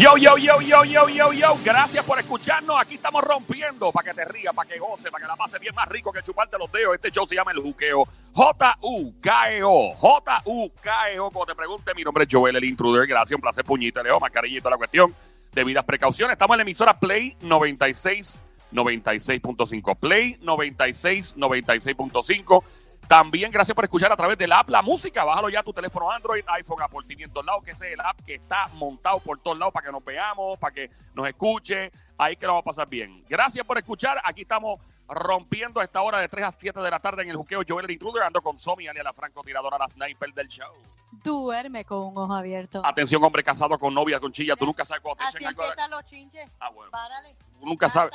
Yo, 0.00 0.16
yo, 0.16 0.38
yo, 0.38 0.62
yo, 0.62 0.82
yo, 0.82 1.08
yo, 1.10 1.32
yo. 1.34 1.58
Gracias 1.62 2.02
por 2.06 2.18
escucharnos. 2.18 2.74
Aquí 2.80 2.94
estamos 2.94 3.22
rompiendo 3.22 3.92
para 3.92 4.08
que 4.08 4.14
te 4.14 4.24
rías, 4.24 4.54
para 4.54 4.66
que 4.66 4.78
goce, 4.78 5.10
para 5.10 5.22
que 5.22 5.28
la 5.28 5.36
pase 5.36 5.58
bien 5.58 5.74
más 5.74 5.86
rico 5.90 6.10
que 6.10 6.22
chuparte 6.22 6.56
los 6.56 6.72
dedos. 6.72 6.94
Este 6.94 7.10
show 7.10 7.26
se 7.26 7.34
llama 7.34 7.52
El 7.52 7.58
Juqueo. 7.58 8.08
J-U-K-E-O. 8.32 9.94
J-U-K-E-O. 9.96 11.30
Cuando 11.30 11.52
te 11.52 11.54
pregunte, 11.54 11.92
mi 11.94 12.02
nombre 12.02 12.24
es 12.24 12.30
Joel, 12.32 12.56
el 12.56 12.64
intruder. 12.64 13.06
Gracias, 13.06 13.36
un 13.36 13.42
placer, 13.42 13.62
puñito, 13.62 14.02
Leo, 14.02 14.18
mascarillito, 14.18 14.70
la 14.70 14.78
cuestión. 14.78 15.14
Debidas 15.52 15.84
precauciones. 15.84 16.32
Estamos 16.32 16.54
en 16.54 16.58
la 16.60 16.62
emisora 16.62 16.98
Play 16.98 17.36
96, 17.42 18.38
96.5. 18.72 19.98
Play 19.98 20.38
96, 20.40 21.36
96.5. 21.36 22.64
También 23.10 23.50
gracias 23.50 23.74
por 23.74 23.82
escuchar 23.82 24.12
a 24.12 24.16
través 24.16 24.38
del 24.38 24.52
app 24.52 24.68
La 24.68 24.82
Música. 24.82 25.24
Bájalo 25.24 25.48
ya 25.48 25.58
a 25.58 25.62
tu 25.64 25.72
teléfono 25.72 26.08
Android, 26.12 26.44
iPhone, 26.46 26.80
Apple 26.80 27.00
TV 27.08 27.24
en 27.24 27.32
todos 27.32 27.44
lados, 27.44 27.64
que 27.64 27.72
ese 27.72 27.88
es 27.88 27.94
el 27.94 28.00
app 28.00 28.20
que 28.24 28.36
está 28.36 28.68
montado 28.74 29.18
por 29.18 29.36
todos 29.40 29.58
lados 29.58 29.74
para 29.74 29.86
que 29.86 29.90
nos 29.90 30.04
veamos, 30.04 30.56
para 30.60 30.72
que 30.72 30.88
nos 31.12 31.26
escuche. 31.26 31.90
Ahí 32.16 32.36
que 32.36 32.46
lo 32.46 32.52
vamos 32.52 32.62
a 32.62 32.70
pasar 32.70 32.88
bien. 32.88 33.24
Gracias 33.28 33.66
por 33.66 33.78
escuchar. 33.78 34.20
Aquí 34.22 34.42
estamos 34.42 34.78
rompiendo 35.08 35.80
a 35.80 35.84
esta 35.84 36.02
hora 36.02 36.18
de 36.18 36.28
3 36.28 36.44
a 36.44 36.52
7 36.52 36.78
de 36.80 36.88
la 36.88 37.00
tarde 37.00 37.22
en 37.24 37.30
el 37.30 37.36
juqueo 37.36 37.62
Joel 37.68 37.86
el 37.86 37.90
Intruder, 37.90 38.22
ando 38.22 38.40
con 38.40 38.56
Somi, 38.56 38.86
alias 38.86 39.02
la 39.04 39.12
francotiradora, 39.12 39.76
la 39.76 39.88
sniper 39.88 40.32
del 40.32 40.46
show. 40.46 40.72
Duerme 41.10 41.84
con 41.84 41.98
un 42.04 42.16
ojo 42.16 42.32
abierto. 42.32 42.80
Atención, 42.86 43.24
hombre 43.24 43.42
casado 43.42 43.76
con 43.76 43.92
novia, 43.92 44.20
con 44.20 44.30
chilla. 44.30 44.54
Tú 44.54 44.66
nunca 44.66 44.84
sabes 44.84 45.02
cuándo 45.02 45.20
te 45.24 45.36
Así 45.36 45.44
algo. 45.44 45.64
empiezan 45.64 45.90
los 45.90 46.04
chinches. 46.04 46.48
Ah, 46.60 46.70
bueno. 46.70 46.92
Párale. 46.92 47.34
Tú 47.58 47.66
nunca 47.66 47.88
sabes. 47.88 48.12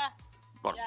Bueno, 0.61 0.77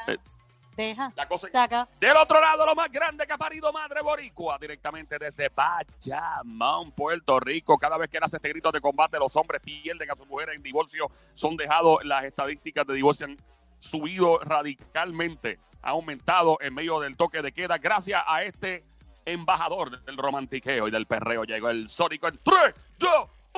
Deja. 0.78 1.12
la 1.16 1.26
cosa 1.26 1.48
Saca. 1.48 1.88
Del 1.98 2.16
otro 2.16 2.40
lado, 2.40 2.64
lo 2.64 2.72
más 2.76 2.88
grande 2.88 3.26
que 3.26 3.32
ha 3.32 3.36
parido 3.36 3.72
Madre 3.72 4.00
Boricua, 4.00 4.56
directamente 4.60 5.18
desde 5.18 5.48
Bayamón, 5.48 6.92
Puerto 6.92 7.40
Rico. 7.40 7.76
Cada 7.76 7.98
vez 7.98 8.08
que 8.08 8.18
él 8.18 8.22
hace 8.22 8.36
este 8.36 8.48
grito 8.50 8.70
de 8.70 8.80
combate, 8.80 9.18
los 9.18 9.34
hombres 9.34 9.60
pierden 9.60 10.08
a 10.08 10.14
sus 10.14 10.28
mujeres 10.28 10.54
en 10.54 10.62
divorcio, 10.62 11.10
son 11.32 11.56
dejados, 11.56 12.04
las 12.04 12.22
estadísticas 12.22 12.86
de 12.86 12.94
divorcio 12.94 13.26
han 13.26 13.36
subido 13.80 14.38
radicalmente, 14.38 15.58
ha 15.82 15.90
aumentado 15.90 16.58
en 16.60 16.72
medio 16.72 17.00
del 17.00 17.16
toque 17.16 17.42
de 17.42 17.50
queda, 17.50 17.78
gracias 17.78 18.22
a 18.24 18.44
este 18.44 18.84
embajador 19.24 20.04
del 20.04 20.16
romantiqueo 20.16 20.86
y 20.86 20.92
del 20.92 21.06
perreo. 21.06 21.42
Llegó 21.42 21.70
el 21.70 21.88
Sónico 21.88 22.28
en 22.28 22.38
3, 22.38 22.74
2, 22.98 23.10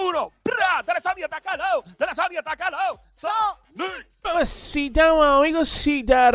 1, 0.09 0.33
¡Bra! 0.45 0.83
¡De 0.87 0.95
la 0.95 1.01
Sonia 1.01 1.27
atacado! 1.27 1.85
¡De 1.99 2.07
la 2.07 2.15
Sonia 2.15 2.41
atacado! 2.41 3.01
¡Sonic! 3.11 4.09
Mamacita, 4.23 5.15
mamacita 5.15 6.31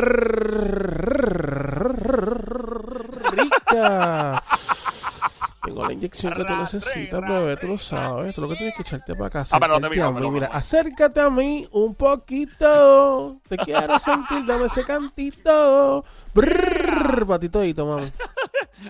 rica. 3.36 4.42
Tengo 5.64 5.84
la 5.84 5.94
inyección 5.94 6.34
que 6.34 6.46
tú 6.46 6.56
necesitas, 6.56 7.22
bebé, 7.22 7.58
tú 7.58 7.68
lo 7.68 7.78
sabes. 7.78 8.36
Tú 8.36 8.42
lo 8.42 8.50
que 8.50 8.56
tienes 8.56 8.76
que 8.76 8.84
echarte 8.84 9.16
para 9.16 9.28
acá. 9.28 9.44
Ah, 9.52 9.60
pero 9.60 9.80
no 9.80 9.82
te 9.82 9.90
miro, 9.90 10.08
a 10.08 10.12
mí, 10.12 10.30
mira, 10.30 10.48
acércate 10.48 11.20
a 11.22 11.30
mí 11.32 11.68
un 11.72 11.96
poquito. 11.96 13.42
Te 13.48 13.58
quiero 13.58 13.98
sentir, 13.98 14.46
dame 14.46 14.66
ese 14.66 14.84
cantito. 14.84 16.06
Brrr, 16.34 17.26
patito 17.26 17.86
mami. 17.86 18.12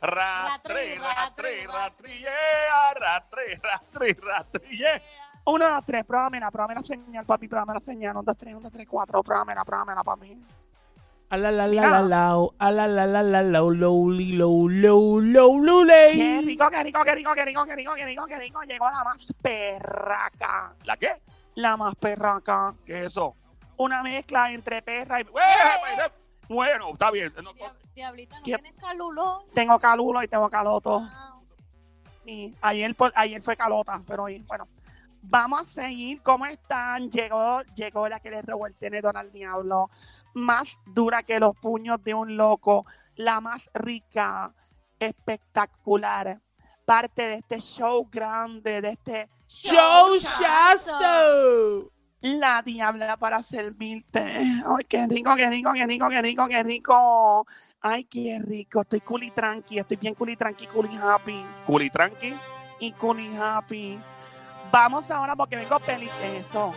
Ratri, 0.01 0.95
ratri, 0.95 1.67
ratri, 1.67 2.19
yeah, 2.19 2.93
ratri, 2.93 3.55
ratri, 3.61 4.13
ratri, 4.13 4.77
yeah. 4.77 5.01
Uno, 5.45 5.69
dos, 5.69 5.85
tres, 5.85 6.03
pruébame 6.05 6.39
la, 6.39 6.49
pruébame 6.51 6.75
la 6.75 6.83
señal, 6.83 7.25
papi, 7.25 7.47
pruébame 7.47 7.73
la 7.73 7.79
señal. 7.79 8.17
Un, 8.17 8.25
dos, 8.25 8.35
tres, 8.35 8.55
un, 8.55 8.63
dos, 8.63 8.71
tres, 8.71 8.87
cuatro, 8.87 9.21
pruébame 9.23 9.53
la, 9.53 9.63
pruébame 9.63 9.95
la, 9.95 10.03
papi. 10.03 10.41
A 11.29 11.37
la 11.37 11.51
la 11.51 11.67
la 11.67 11.87
la 11.87 12.01
la, 12.01 12.47
a 12.59 12.71
la 12.71 12.87
la 12.87 13.05
la 13.07 13.23
la 13.23 13.41
la, 13.41 13.59
low, 13.59 14.09
li, 14.09 14.33
low, 14.33 14.69
low, 14.69 15.19
low, 15.19 15.59
low. 15.59 15.85
Qué 15.85 16.41
rico, 16.45 16.69
qué 16.69 16.83
rico, 16.83 17.03
qué 17.03 17.15
rico, 17.15 17.33
qué 17.33 17.45
rico, 17.45 17.65
qué 17.65 17.75
rico, 17.75 17.93
qué 17.95 18.05
rico, 18.05 18.25
qué 18.27 18.39
rico. 18.39 18.61
Llegó 18.63 18.89
la 18.89 19.03
más 19.03 19.33
perraca. 19.41 20.75
¿La 20.83 20.97
qué? 20.97 21.21
La 21.55 21.77
más 21.77 21.95
perraca. 21.95 22.75
¿Qué 22.85 22.99
es 23.01 23.11
eso? 23.11 23.35
Una 23.77 24.03
mezcla 24.03 24.51
entre 24.51 24.81
perra 24.81 25.19
y... 25.19 25.25
Bueno, 26.49 26.89
está 26.93 27.11
bien. 27.11 27.33
No, 27.43 27.51
Diablita, 27.95 28.37
¿no 28.37 28.43
¿Qué? 28.43 28.55
tienes 28.55 28.73
calulo? 28.79 29.45
Tengo 29.53 29.79
calulo 29.79 30.21
y 30.23 30.27
tengo 30.27 30.49
caloto. 30.49 31.01
Ah, 31.03 31.39
Y 32.25 32.53
ayer, 32.61 32.95
por, 32.95 33.11
ayer 33.15 33.41
fue 33.41 33.55
calota, 33.55 34.01
pero 34.05 34.23
hoy, 34.23 34.43
bueno. 34.47 34.67
Vamos 35.27 35.61
a 35.61 35.65
seguir. 35.65 36.21
¿Cómo 36.21 36.45
están? 36.45 37.09
Llegó, 37.09 37.61
llegó 37.75 38.07
la 38.07 38.19
que 38.19 38.29
le 38.29 38.41
robó 38.43 38.67
el 38.67 38.75
tenedor 38.75 39.17
al 39.17 39.31
diablo. 39.31 39.89
Más 40.35 40.77
dura 40.85 41.23
que 41.23 41.39
los 41.39 41.55
puños 41.55 42.03
de 42.03 42.13
un 42.13 42.37
loco. 42.37 42.85
La 43.15 43.41
más 43.41 43.69
rica, 43.73 44.53
espectacular. 44.99 46.41
Parte 46.85 47.23
de 47.23 47.33
este 47.35 47.59
show 47.59 48.07
grande, 48.11 48.81
de 48.81 48.89
este 48.89 49.29
Show 49.47 50.17
Shasto. 50.17 51.91
La 52.25 52.63
diabla 52.63 53.17
para 53.17 53.43
servirte. 53.43 54.19
Ay, 54.19 54.85
qué 54.89 55.05
rico, 55.05 55.35
qué 55.35 55.47
rico, 55.47 55.71
qué 55.73 55.85
rico, 55.85 56.09
qué 56.09 56.21
rico, 56.23 56.47
qué 56.47 56.63
rico. 56.63 57.47
Ay, 57.81 58.05
qué 58.05 58.39
rico. 58.43 58.81
Estoy 58.81 59.01
cool 59.01 59.25
y 59.25 59.29
tranqui. 59.29 59.77
Estoy 59.77 59.97
bien 59.97 60.15
cool 60.15 60.31
y 60.31 60.35
tranqui, 60.35 60.65
cool 60.65 60.89
y 60.91 60.97
happy. 60.97 61.45
Culi 61.67 61.91
tranqui. 61.91 62.33
Y 62.79 62.93
cool 62.93 63.19
y 63.19 63.29
happy. 63.35 63.99
Vamos 64.71 65.11
ahora 65.11 65.35
porque 65.35 65.55
vengo 65.55 65.79
peli. 65.81 66.09
Eso. 66.23 66.73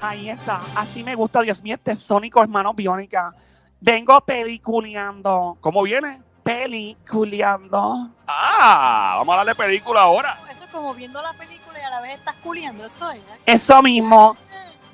Ahí 0.00 0.30
está. 0.30 0.62
Así 0.76 1.04
me 1.04 1.14
gusta. 1.14 1.42
Dios 1.42 1.62
mío, 1.62 1.74
este 1.74 1.94
sónico 1.94 2.42
hermano 2.42 2.72
biónica. 2.72 3.34
Vengo 3.82 4.18
peliculeando. 4.22 5.58
¿Cómo 5.60 5.82
viene? 5.82 6.22
Peliculeando. 6.42 8.12
Ah, 8.26 9.16
vamos 9.18 9.34
a 9.34 9.36
darle 9.36 9.54
película 9.54 10.00
ahora. 10.00 10.38
Eso 10.50 10.63
como 10.74 10.92
viendo 10.92 11.22
la 11.22 11.32
película 11.34 11.78
y 11.78 11.82
a 11.82 11.90
la 11.90 12.00
vez 12.00 12.18
estás 12.18 12.34
culiando. 12.42 12.84
Eso 12.84 13.10
es. 13.12 13.20
Eso 13.46 13.80
mismo. 13.80 14.36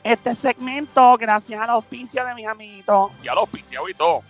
Este 0.04 0.36
segmento, 0.36 1.16
gracias 1.16 1.58
al 1.58 1.70
auspicio 1.70 2.24
de 2.24 2.34
mis 2.34 2.46
amiguitos. 2.46 3.10
Ya 3.22 3.34
los 3.34 3.48
piseado 3.48 3.88
y 3.88 3.94
todo. 3.94 4.22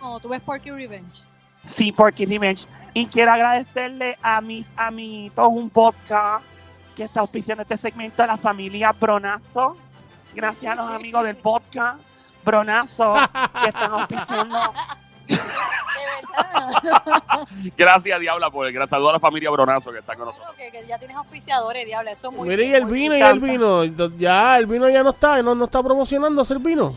Como 0.00 0.18
tú 0.18 0.30
ves 0.30 0.40
Porky 0.40 0.70
Revenge. 0.70 1.22
Sí, 1.62 1.92
Porky 1.92 2.24
Revenge. 2.24 2.66
Y 2.94 3.06
quiero 3.06 3.32
agradecerle 3.32 4.18
a 4.22 4.40
mis 4.40 4.66
amiguitos 4.76 5.46
un 5.50 5.68
podcast 5.68 6.44
que 6.96 7.04
está 7.04 7.20
auspiciando 7.20 7.62
este 7.62 7.76
segmento 7.76 8.22
de 8.22 8.28
la 8.28 8.38
familia 8.38 8.92
Bronazo. 8.92 9.76
Gracias 10.34 10.72
a 10.72 10.74
los 10.74 10.90
amigos 10.90 11.22
del 11.24 11.36
podcast 11.36 12.00
Bronazo 12.44 13.14
que 13.62 13.68
están 13.68 13.92
auspiciando. 13.92 14.58
Gracias, 17.76 18.20
Diabla, 18.20 18.50
por 18.50 18.66
el 18.66 18.72
gran 18.72 18.88
saludo 18.88 19.10
a 19.10 19.12
la 19.14 19.20
familia 19.20 19.50
Bronazo 19.50 19.92
que 19.92 19.98
está 19.98 20.14
con 20.16 20.26
nosotros. 20.26 20.54
Claro 20.54 20.72
que, 20.72 20.78
que 20.80 20.86
ya 20.86 20.98
tienes 20.98 21.16
auspiciadores, 21.16 21.84
diablo. 21.86 22.10
Eso 22.10 22.30
es 22.30 22.36
muy 22.36 22.48
Mire, 22.48 22.64
y 22.64 22.68
bien, 22.68 22.82
el 22.82 22.84
vino, 22.90 23.16
y 23.16 23.20
el 23.20 23.40
vino. 23.40 23.84
Ya, 24.16 24.58
el 24.58 24.66
vino 24.66 24.88
ya 24.88 25.02
no 25.02 25.10
está, 25.10 25.42
no, 25.42 25.54
no 25.54 25.64
está 25.64 25.82
promocionando 25.82 26.42
hacer 26.42 26.58
vino. 26.58 26.94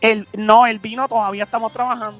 El, 0.00 0.28
no, 0.34 0.66
el 0.66 0.78
vino 0.78 1.08
todavía 1.08 1.42
estamos 1.44 1.72
el 1.74 2.16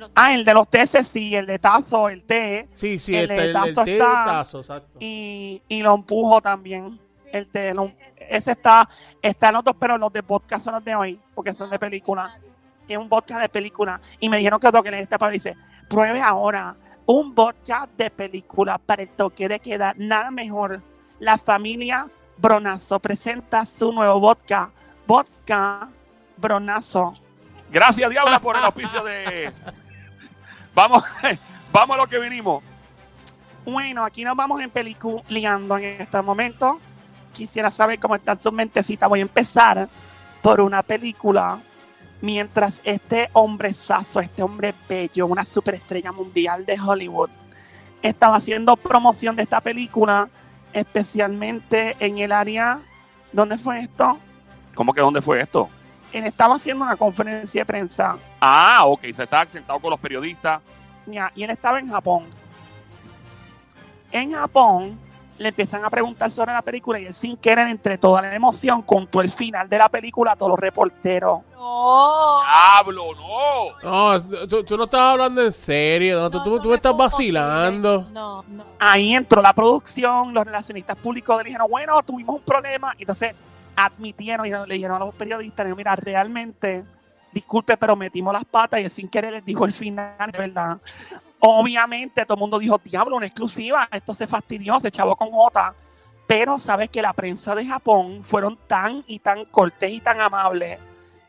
los 0.00 0.10
Ah, 0.14 0.32
el 0.34 0.44
de 0.44 0.54
los 0.54 0.68
teces, 0.68 1.06
sí, 1.06 1.36
el 1.36 1.44
de 1.46 1.58
tazo, 1.58 2.08
el 2.08 2.22
té. 2.24 2.68
Sí, 2.72 2.98
sí, 2.98 3.14
El 3.14 3.30
está, 3.30 3.34
de 3.34 3.40
el, 3.42 3.48
el 3.48 3.52
tazo 3.52 3.84
té 3.84 3.92
está- 3.92 4.24
tazo, 4.24 4.60
exacto. 4.60 4.98
Y, 5.00 5.60
y 5.68 5.82
lo 5.82 5.94
empujo 5.94 6.40
también. 6.40 6.98
Sí, 7.12 7.28
El 7.30 7.46
té, 7.48 7.74
lo- 7.74 7.84
es- 7.84 7.92
es- 8.16 8.26
ese 8.30 8.52
está, 8.52 8.88
está 9.20 9.48
en 9.48 9.54
los 9.54 9.64
dos, 9.64 9.74
pero 9.78 9.98
los 9.98 10.10
de 10.12 10.22
podcast 10.22 10.64
son 10.64 10.74
los 10.74 10.84
de 10.84 10.94
hoy, 10.94 11.20
porque 11.34 11.52
son 11.52 11.68
de 11.68 11.78
película. 11.78 12.38
es 12.88 12.96
un 12.96 13.08
vodka 13.08 13.38
de 13.38 13.48
película. 13.48 14.00
Y 14.18 14.28
me 14.28 14.38
dijeron 14.38 14.58
que 14.58 14.68
tengo 14.68 14.82
que 14.82 14.90
leer 14.90 15.02
esta 15.02 15.18
palabra. 15.18 15.34
Dice, 15.34 15.56
pruebe 15.90 16.22
ahora 16.22 16.76
un 17.04 17.34
vodka 17.34 17.88
de 17.98 18.08
película 18.08 18.78
para 18.78 19.02
el 19.02 19.08
toque 19.10 19.48
de 19.48 19.58
queda. 19.58 19.92
Nada 19.98 20.30
mejor. 20.30 20.82
La 21.18 21.36
familia 21.36 22.08
Bronazo 22.38 23.00
presenta 23.00 23.66
su 23.66 23.92
nuevo 23.92 24.20
vodka. 24.20 24.70
Vodka 25.06 25.90
Bronazo. 26.36 27.14
Gracias, 27.70 28.08
Diabla, 28.08 28.40
por 28.40 28.56
el 28.56 28.64
auspicio 28.64 29.02
de. 29.02 29.52
Vamos, 30.72 31.02
vamos 31.72 31.96
a 31.96 32.00
lo 32.00 32.06
que 32.06 32.18
vinimos. 32.20 32.62
Bueno, 33.64 34.04
aquí 34.04 34.24
nos 34.24 34.36
vamos 34.36 34.60
en 34.60 34.70
peliculeando 34.70 35.76
en 35.76 36.00
este 36.00 36.22
momento. 36.22 36.80
Quisiera 37.32 37.72
saber 37.72 37.98
cómo 37.98 38.14
están 38.14 38.40
sus 38.40 38.52
mentecitas. 38.52 39.08
Voy 39.08 39.18
a 39.18 39.22
empezar 39.22 39.88
por 40.40 40.60
una 40.60 40.84
película. 40.84 41.60
Mientras 42.20 42.82
este 42.84 43.30
hombrezazo, 43.32 44.20
este 44.20 44.42
hombre 44.42 44.74
bello, 44.88 45.26
una 45.26 45.44
superestrella 45.44 46.12
mundial 46.12 46.66
de 46.66 46.78
Hollywood, 46.78 47.30
estaba 48.02 48.36
haciendo 48.36 48.76
promoción 48.76 49.36
de 49.36 49.42
esta 49.42 49.60
película, 49.60 50.28
especialmente 50.72 51.96
en 51.98 52.18
el 52.18 52.32
área. 52.32 52.80
¿Dónde 53.32 53.56
fue 53.56 53.80
esto? 53.80 54.18
¿Cómo 54.74 54.92
que 54.92 55.00
dónde 55.00 55.22
fue 55.22 55.40
esto? 55.40 55.68
Él 56.12 56.24
estaba 56.24 56.56
haciendo 56.56 56.84
una 56.84 56.96
conferencia 56.96 57.62
de 57.62 57.66
prensa. 57.66 58.18
Ah, 58.40 58.84
ok, 58.84 59.02
se 59.12 59.22
está 59.22 59.46
sentado 59.46 59.78
con 59.80 59.90
los 59.90 60.00
periodistas. 60.00 60.60
Ya, 61.06 61.32
y 61.34 61.44
él 61.44 61.50
estaba 61.50 61.78
en 61.78 61.88
Japón. 61.88 62.26
En 64.12 64.32
Japón 64.32 64.98
le 65.40 65.48
empiezan 65.48 65.82
a 65.82 65.88
preguntar 65.88 66.30
sobre 66.30 66.52
la 66.52 66.60
película 66.60 67.00
y 67.00 67.06
él 67.06 67.14
sin 67.14 67.34
querer, 67.34 67.66
entre 67.68 67.96
toda 67.96 68.20
la 68.20 68.34
emoción, 68.34 68.82
contó 68.82 69.22
el 69.22 69.30
final 69.30 69.70
de 69.70 69.78
la 69.78 69.88
película 69.88 70.32
a 70.32 70.36
todos 70.36 70.50
los 70.50 70.58
reporteros. 70.58 71.40
No. 71.54 72.40
¡Diablo, 72.42 73.04
no! 73.14 74.18
No, 74.18 74.46
tú, 74.46 74.62
tú 74.64 74.76
no 74.76 74.84
estás 74.84 75.00
hablando 75.00 75.42
en 75.42 75.50
serio, 75.50 76.20
no, 76.20 76.30
tú, 76.30 76.38
No, 76.38 76.44
tú, 76.44 76.60
tú 76.60 76.74
estás 76.74 76.92
posible. 76.92 77.40
vacilando. 77.40 78.06
No, 78.12 78.44
no. 78.48 78.64
Ahí 78.78 79.14
entró 79.14 79.40
la 79.40 79.54
producción, 79.54 80.34
los 80.34 80.44
relacionistas 80.44 80.96
públicos 80.98 81.38
le 81.38 81.44
dijeron, 81.44 81.68
bueno, 81.70 82.02
tuvimos 82.02 82.36
un 82.36 82.42
problema. 82.42 82.94
Y 82.98 83.04
entonces 83.04 83.34
admitieron 83.76 84.44
y 84.44 84.50
le 84.50 84.74
dijeron 84.74 84.96
a 84.96 85.06
los 85.06 85.14
periodistas, 85.14 85.66
mira, 85.74 85.96
realmente, 85.96 86.84
disculpe, 87.32 87.78
pero 87.78 87.96
metimos 87.96 88.34
las 88.34 88.44
patas 88.44 88.78
y 88.80 88.84
él 88.84 88.90
sin 88.90 89.08
querer 89.08 89.32
les 89.32 89.44
dijo 89.44 89.64
el 89.64 89.72
final, 89.72 90.30
de 90.30 90.38
verdad. 90.38 90.76
Obviamente 91.40 92.24
todo 92.24 92.34
el 92.34 92.40
mundo 92.40 92.58
dijo, 92.58 92.80
diablo, 92.84 93.16
una 93.16 93.26
exclusiva, 93.26 93.88
esto 93.90 94.14
se 94.14 94.26
fastidió, 94.26 94.78
se 94.78 94.90
chavó 94.90 95.16
con 95.16 95.30
J. 95.30 95.74
Pero 96.26 96.58
sabes 96.58 96.90
que 96.90 97.02
la 97.02 97.12
prensa 97.12 97.54
de 97.54 97.66
Japón 97.66 98.22
fueron 98.22 98.58
tan 98.66 99.02
y 99.06 99.18
tan 99.18 99.46
cortés 99.46 99.90
y 99.90 100.00
tan 100.00 100.20
amables 100.20 100.78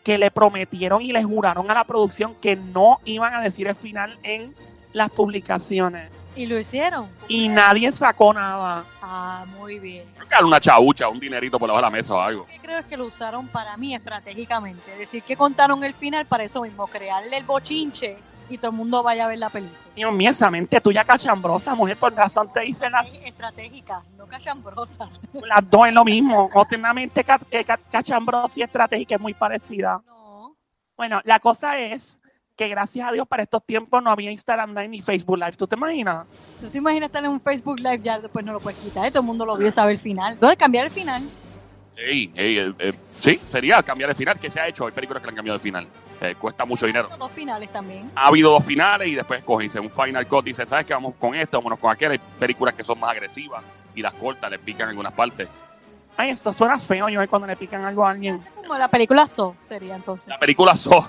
que 0.03 0.17
le 0.17 0.29
prometieron 0.31 1.01
y 1.01 1.11
le 1.11 1.23
juraron 1.23 1.71
a 1.71 1.73
la 1.73 1.85
producción 1.85 2.35
que 2.35 2.55
no 2.55 2.99
iban 3.05 3.33
a 3.33 3.41
decir 3.41 3.67
el 3.67 3.75
final 3.75 4.19
en 4.23 4.53
las 4.93 5.09
publicaciones. 5.09 6.11
Y 6.35 6.45
lo 6.45 6.59
hicieron. 6.59 7.09
Y 7.27 7.49
nadie 7.49 7.91
sacó 7.91 8.33
nada. 8.33 8.85
Ah, 9.01 9.45
muy 9.57 9.79
bien. 9.79 10.05
Creo 10.15 10.27
que 10.27 10.35
era 10.35 10.45
una 10.45 10.59
chaucha, 10.59 11.09
un 11.09 11.19
dinerito 11.19 11.59
por 11.59 11.67
debajo 11.67 11.85
de 11.85 11.91
la 11.91 11.97
mesa 11.97 12.13
o 12.13 12.19
algo. 12.21 12.47
Creo 12.61 12.79
es 12.79 12.85
que 12.85 12.95
lo 12.95 13.05
usaron 13.05 13.47
para 13.47 13.75
mí 13.77 13.93
estratégicamente. 13.93 14.93
Es 14.93 14.99
decir, 14.99 15.23
que 15.23 15.35
contaron 15.35 15.83
el 15.83 15.93
final 15.93 16.25
para 16.25 16.43
eso 16.43 16.61
mismo, 16.61 16.87
crearle 16.87 17.37
el 17.37 17.43
bochinche 17.43 18.17
y 18.53 18.57
todo 18.57 18.71
el 18.71 18.77
mundo 18.77 19.01
vaya 19.03 19.25
a 19.25 19.27
ver 19.27 19.39
la 19.39 19.49
película. 19.49 19.79
Dios 19.95 20.13
mío, 20.13 20.31
esa 20.31 20.49
mente 20.51 20.79
tuya 20.81 21.03
cachambrosa, 21.03 21.75
mujer, 21.75 21.97
por 21.97 22.13
razón 22.13 22.51
te 22.53 22.61
dicen 22.61 22.91
las, 22.91 23.07
Es 23.07 23.25
estratégica, 23.25 24.03
no 24.17 24.25
cachambrosa. 24.27 25.09
las 25.33 25.69
dos 25.69 25.87
es 25.87 25.93
lo 25.93 26.03
mismo. 26.05 26.49
O 26.53 26.65
una 26.77 26.93
mente 26.93 27.25
eh, 27.51 27.63
ca- 27.65 27.77
cachambrosa 27.89 28.59
y 28.59 28.63
estratégica 28.63 29.15
es 29.15 29.21
muy 29.21 29.33
parecida. 29.33 30.01
No. 30.05 30.55
Bueno, 30.95 31.21
la 31.25 31.39
cosa 31.39 31.77
es 31.79 32.17
que 32.55 32.67
gracias 32.67 33.07
a 33.07 33.11
Dios 33.11 33.27
para 33.27 33.43
estos 33.43 33.65
tiempos 33.65 34.03
no 34.03 34.11
había 34.11 34.29
Instagram 34.31 34.71
Live 34.71 34.87
ni 34.89 35.01
Facebook 35.01 35.37
Live. 35.37 35.53
¿Tú 35.53 35.65
te 35.67 35.75
imaginas? 35.75 36.27
¿Tú 36.59 36.69
te 36.69 36.77
imaginas 36.77 37.07
estar 37.07 37.23
en 37.23 37.31
un 37.31 37.41
Facebook 37.41 37.79
Live 37.79 38.01
ya 38.03 38.19
después 38.19 38.45
no 38.45 38.53
lo 38.53 38.59
puedes 38.59 38.79
quitar? 38.79 39.05
¿eh? 39.05 39.09
Todo 39.11 39.21
el 39.21 39.25
mundo 39.27 39.45
lo 39.45 39.57
vio 39.57 39.67
y 39.67 39.71
sabe 39.71 39.91
el 39.93 39.99
final. 39.99 40.37
¿Dónde 40.39 40.57
cambiar 40.57 40.85
el 40.85 40.91
final? 40.91 41.23
Ey, 42.03 42.31
ey, 42.35 42.57
eh, 42.57 42.73
eh, 42.79 42.93
sí, 43.19 43.39
sería 43.47 43.83
cambiar 43.83 44.09
el 44.09 44.15
final. 44.15 44.39
¿Qué 44.39 44.49
se 44.49 44.59
ha 44.59 44.67
hecho? 44.67 44.85
Hay 44.87 44.91
películas 44.91 45.21
que 45.21 45.27
le 45.27 45.31
han 45.31 45.35
cambiado 45.35 45.55
el 45.55 45.61
final. 45.61 45.87
Eh, 46.19 46.35
cuesta 46.39 46.65
mucho 46.65 46.85
dinero. 46.87 47.07
Los 47.09 47.17
dos 47.17 47.31
finales 47.31 47.71
también. 47.71 48.11
Ha 48.15 48.27
habido 48.27 48.51
dos 48.51 48.63
finales 48.65 49.07
y 49.07 49.15
después 49.15 49.43
cogen 49.43 49.67
dice, 49.67 49.79
un 49.79 49.91
final 49.91 50.27
cut. 50.27 50.45
Dice, 50.45 50.65
¿sabes 50.65 50.85
qué? 50.85 50.93
Vamos 50.93 51.15
con 51.19 51.35
esto, 51.35 51.57
vámonos 51.57 51.79
con 51.79 51.91
aquel. 51.91 52.11
Hay 52.11 52.19
películas 52.39 52.73
que 52.73 52.83
son 52.83 52.99
más 52.99 53.11
agresivas 53.11 53.63
y 53.93 54.01
las 54.01 54.13
cortan, 54.15 54.51
les 54.51 54.59
pican 54.59 54.83
en 54.85 54.89
algunas 54.89 55.13
partes. 55.13 55.47
Ay, 56.17 56.31
eso 56.31 56.51
suena 56.51 56.77
feo 56.79 57.07
yo 57.09 57.27
cuando 57.29 57.47
le 57.47 57.55
pican 57.55 57.83
algo 57.85 58.05
a 58.05 58.11
alguien. 58.11 58.41
Como 58.55 58.77
la 58.77 58.87
película 58.87 59.27
So 59.27 59.55
sería 59.63 59.95
entonces. 59.95 60.27
La 60.27 60.37
película 60.37 60.75
son. 60.75 61.05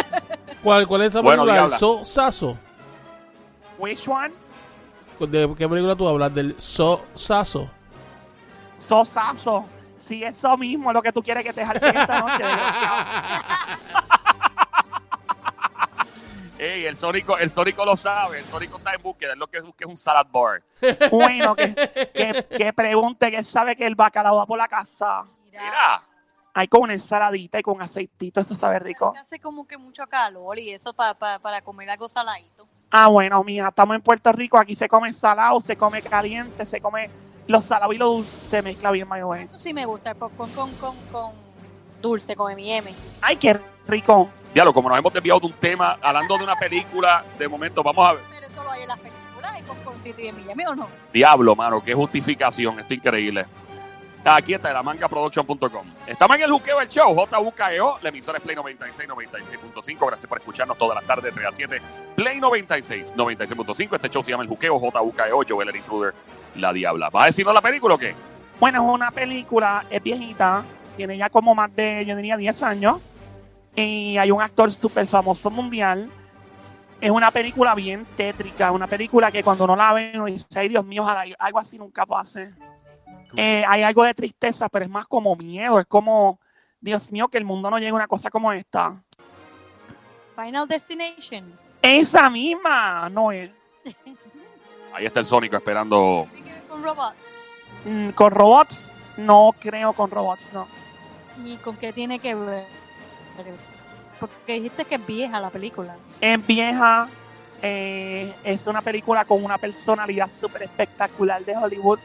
¿Cuál, 0.62 0.86
cuál 0.86 1.02
es 1.02 1.08
esa 1.08 1.20
Bueno, 1.20 1.44
película? 1.44 1.64
¿El 1.72 1.78
So 1.78 2.04
Saso? 2.04 2.56
Which 3.78 4.08
one? 4.08 4.32
¿De 5.20 5.52
qué 5.56 5.68
película 5.68 5.96
tú 5.96 6.08
hablas? 6.08 6.34
¿Del 6.34 6.54
So 6.58 7.04
Saso? 7.14 7.70
Sosazo. 8.78 9.64
Sí, 10.06 10.22
eso 10.22 10.56
mismo 10.56 10.90
es 10.90 10.94
lo 10.94 11.02
que 11.02 11.12
tú 11.12 11.22
quieres 11.22 11.42
que 11.44 11.52
te 11.52 11.64
jarte 11.66 11.88
esta 11.88 12.20
noche. 12.20 12.44
Ey, 16.58 16.86
el 16.86 16.96
Sónico, 16.96 17.36
el 17.36 17.50
Sónico 17.50 17.84
lo 17.84 17.96
sabe. 17.96 18.38
El 18.38 18.46
Sónico 18.46 18.78
está 18.78 18.94
en 18.94 19.02
búsqueda. 19.02 19.32
Es 19.32 19.38
lo 19.38 19.46
que 19.46 19.60
busca 19.60 19.84
es 19.84 19.90
un 19.90 19.96
salad 19.96 20.26
bar. 20.30 20.62
Bueno, 21.10 21.54
que, 21.54 21.74
que, 22.14 22.46
que 22.56 22.72
pregunte, 22.72 23.30
que 23.30 23.38
él 23.38 23.44
sabe 23.44 23.76
que 23.76 23.86
el 23.86 23.94
bacalao 23.94 24.36
va 24.36 24.46
por 24.46 24.58
la 24.58 24.68
casa. 24.68 25.24
Mira, 25.44 25.62
Mira. 25.64 26.02
Hay 26.54 26.68
con 26.68 26.82
una 26.82 26.94
ensaladita 26.94 27.58
y 27.58 27.62
con 27.62 27.82
aceitito, 27.82 28.40
eso 28.40 28.54
sabe 28.54 28.78
rico. 28.78 29.12
hace 29.20 29.38
como 29.38 29.66
que 29.66 29.76
mucho 29.76 30.06
calor 30.06 30.58
y 30.58 30.70
eso 30.70 30.94
pa- 30.94 31.12
pa- 31.12 31.38
para 31.38 31.60
comer 31.60 31.90
algo 31.90 32.08
saladito. 32.08 32.66
Ah, 32.90 33.08
bueno, 33.08 33.44
mija, 33.44 33.68
estamos 33.68 33.94
en 33.94 34.00
Puerto 34.00 34.32
Rico, 34.32 34.56
aquí 34.56 34.74
se 34.74 34.88
come 34.88 35.12
salado, 35.12 35.60
se 35.60 35.76
come 35.76 36.00
caliente, 36.00 36.64
se 36.64 36.80
come 36.80 37.10
los 37.46 37.64
salados 37.64 37.94
y 37.94 37.98
los 37.98 38.08
dulces, 38.08 38.38
se 38.50 38.62
mezcla 38.62 38.90
bien, 38.90 39.08
way. 39.10 39.44
Eso 39.44 39.58
sí 39.58 39.74
me 39.74 39.86
gusta, 39.86 40.10
el 40.10 40.16
popcorn 40.16 40.50
con, 40.52 40.72
con, 40.72 40.96
con 41.12 41.32
dulce, 42.00 42.36
con 42.36 42.50
M&M. 42.52 42.92
Ay, 43.20 43.36
qué 43.36 43.58
rico. 43.86 44.28
Diablo, 44.52 44.72
como 44.72 44.88
nos 44.88 44.98
hemos 44.98 45.12
desviado 45.12 45.40
de 45.40 45.46
un 45.46 45.52
tema, 45.52 45.98
hablando 46.00 46.36
de 46.38 46.44
una 46.44 46.56
película, 46.58 47.24
de 47.38 47.48
momento 47.48 47.82
vamos 47.82 48.08
a 48.08 48.12
ver. 48.14 48.22
Pero 48.30 48.46
eso 48.46 48.62
lo 48.64 48.70
hay 48.70 48.82
en 48.82 48.88
las 48.88 48.98
películas, 48.98 49.52
hay 49.52 49.62
popcorncito 49.62 50.20
y 50.20 50.28
M&M, 50.28 50.68
¿o 50.68 50.74
no? 50.74 50.88
Diablo, 51.12 51.54
mano, 51.54 51.82
qué 51.82 51.94
justificación. 51.94 52.80
Esto 52.80 52.94
es 52.94 52.98
increíble. 52.98 53.46
Aquí 54.28 54.54
está, 54.54 54.72
la 54.72 54.82
mangaproduction.com. 54.82 55.86
Estamos 56.04 56.36
en 56.36 56.42
el 56.42 56.50
juqueo 56.50 56.80
del 56.80 56.88
show, 56.88 57.14
JUKEO, 57.14 57.98
la 58.02 58.08
emisora 58.08 58.38
es 58.38 58.42
Play 58.42 58.56
96, 58.56 59.08
96.5. 59.08 60.06
Gracias 60.08 60.26
por 60.26 60.38
escucharnos 60.38 60.76
todas 60.76 60.96
las 60.96 61.04
tardes, 61.04 61.32
3 61.32 61.46
a 61.46 61.52
7. 61.52 61.82
Play 62.16 62.40
96, 62.40 63.14
96.5. 63.14 63.94
Este 63.94 64.08
show 64.08 64.24
se 64.24 64.32
llama 64.32 64.42
El 64.42 64.48
Juqueo, 64.48 64.80
JUKEO, 64.80 65.42
Joel 65.48 65.68
el 65.68 65.76
Intruder, 65.76 66.12
La 66.56 66.72
Diabla. 66.72 67.08
¿Vas 67.10 67.22
a 67.22 67.26
decirnos 67.26 67.54
la 67.54 67.60
película 67.60 67.94
o 67.94 67.98
qué? 67.98 68.16
Bueno, 68.58 68.82
es 68.82 68.94
una 68.94 69.12
película, 69.12 69.86
es 69.88 70.02
viejita, 70.02 70.64
tiene 70.96 71.16
ya 71.16 71.30
como 71.30 71.54
más 71.54 71.72
de, 71.76 72.04
yo 72.04 72.16
diría, 72.16 72.36
10 72.36 72.62
años. 72.64 73.00
Y 73.76 74.16
hay 74.16 74.32
un 74.32 74.42
actor 74.42 74.72
súper 74.72 75.06
famoso 75.06 75.50
mundial. 75.50 76.10
Es 77.00 77.12
una 77.12 77.30
película 77.30 77.76
bien 77.76 78.04
tétrica, 78.16 78.72
una 78.72 78.88
película 78.88 79.30
que 79.30 79.44
cuando 79.44 79.62
uno 79.62 79.76
la 79.76 79.92
ve, 79.92 80.10
uno 80.14 80.24
dice, 80.24 80.46
ay 80.56 80.68
Dios 80.68 80.84
mío, 80.84 81.04
ojalá 81.04 81.24
algo 81.38 81.60
así 81.60 81.78
nunca 81.78 82.04
pase. 82.04 82.50
Eh, 83.36 83.64
hay 83.66 83.82
algo 83.82 84.04
de 84.04 84.14
tristeza, 84.14 84.68
pero 84.68 84.84
es 84.84 84.90
más 84.90 85.06
como 85.06 85.36
miedo, 85.36 85.78
es 85.78 85.86
como, 85.86 86.40
Dios 86.80 87.12
mío, 87.12 87.28
que 87.28 87.38
el 87.38 87.44
mundo 87.44 87.70
no 87.70 87.78
llegue 87.78 87.90
a 87.90 87.94
una 87.94 88.08
cosa 88.08 88.30
como 88.30 88.52
esta. 88.52 89.02
Final 90.34 90.68
Destination. 90.68 91.52
Esa 91.82 92.30
misma, 92.30 93.08
no 93.10 93.32
es. 93.32 93.52
Ahí 94.94 95.06
está 95.06 95.20
el 95.20 95.26
Sónico 95.26 95.56
esperando. 95.56 96.26
Tiene 96.32 96.48
que 96.48 96.54
ver 96.54 96.66
con 96.66 96.82
robots. 96.82 97.16
Mm, 97.84 98.10
con 98.10 98.30
robots, 98.30 98.92
no 99.16 99.54
creo 99.58 99.92
con 99.92 100.10
robots, 100.10 100.52
no. 100.52 100.66
¿Y 101.44 101.56
con 101.58 101.76
qué 101.76 101.92
tiene 101.92 102.18
que 102.18 102.34
ver? 102.34 102.64
Porque 104.18 104.54
dijiste 104.54 104.84
que 104.84 104.94
es 104.96 105.06
vieja 105.06 105.38
la 105.40 105.50
película. 105.50 105.96
Es 106.20 106.44
vieja, 106.46 107.08
eh, 107.62 108.34
es 108.42 108.66
una 108.66 108.80
película 108.80 109.24
con 109.24 109.44
una 109.44 109.58
personalidad 109.58 110.30
súper 110.34 110.62
espectacular 110.62 111.44
de 111.44 111.56
Hollywood, 111.56 111.98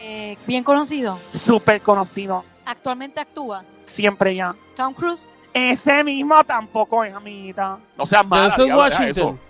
Eh, 0.00 0.36
bien 0.46 0.62
conocido. 0.64 1.18
súper 1.32 1.80
conocido, 1.82 2.44
Actualmente 2.64 3.20
actúa. 3.20 3.64
siempre 3.86 4.34
ya. 4.34 4.54
Tom 4.76 4.94
Cruise. 4.94 5.34
Ese 5.52 6.04
mismo 6.04 6.44
tampoco 6.44 7.02
es, 7.02 7.14
amiguita. 7.14 7.78
No 7.96 8.06
seas 8.06 8.24
mala, 8.26 8.44
Denzel 8.44 8.74
Washington. 8.74 9.40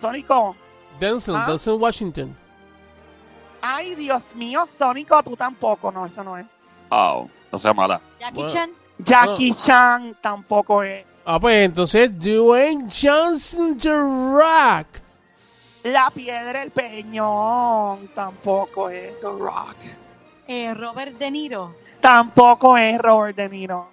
Sónico, 0.00 0.54
Denzel, 1.00 1.34
Ah. 1.36 1.46
Denzel 1.48 1.74
Washington. 1.74 2.36
ay 3.62 3.94
Dios 3.96 4.34
mío, 4.36 4.66
Sónico, 4.78 5.20
tú 5.22 5.36
tampoco, 5.36 5.90
no, 5.90 6.06
eso 6.06 6.22
no 6.22 6.36
es. 6.38 6.46
Oh, 6.90 7.28
no 7.50 7.58
seas 7.58 7.74
mala. 7.74 8.00
Jackie 8.20 8.34
Bueno. 8.34 8.50
Chan. 8.52 8.70
Jackie 9.00 9.54
Chan 9.54 10.16
tampoco 10.20 10.82
es. 10.82 11.04
Ah, 11.24 11.38
pues 11.40 11.64
entonces 11.66 12.10
Dwayne 12.18 12.88
Johnson 12.88 13.76
The 13.76 13.90
Rock. 13.92 14.86
La 15.84 16.10
piedra 16.10 16.58
del 16.60 16.70
peñón 16.70 18.08
tampoco 18.14 18.90
es 18.90 19.18
The 19.20 19.26
Rock. 19.26 19.76
Eh, 20.46 20.74
Robert 20.74 21.16
De 21.16 21.30
Niro. 21.30 21.74
Tampoco 22.00 22.76
es 22.76 22.98
Robert 22.98 23.36
De 23.36 23.48
Niro. 23.48 23.88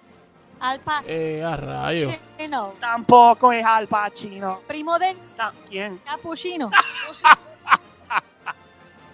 Al 0.60 0.80
Eh, 1.06 1.44
a 1.44 1.56
rayo. 1.56 2.10
Pacino. 2.36 2.72
Tampoco 2.80 3.52
es 3.52 3.64
Al 3.64 3.86
Pacino. 3.86 4.60
Primo 4.66 4.98
del 4.98 5.18
No, 5.38 5.50
¿Quién? 5.68 5.98
Capuchino. 5.98 6.70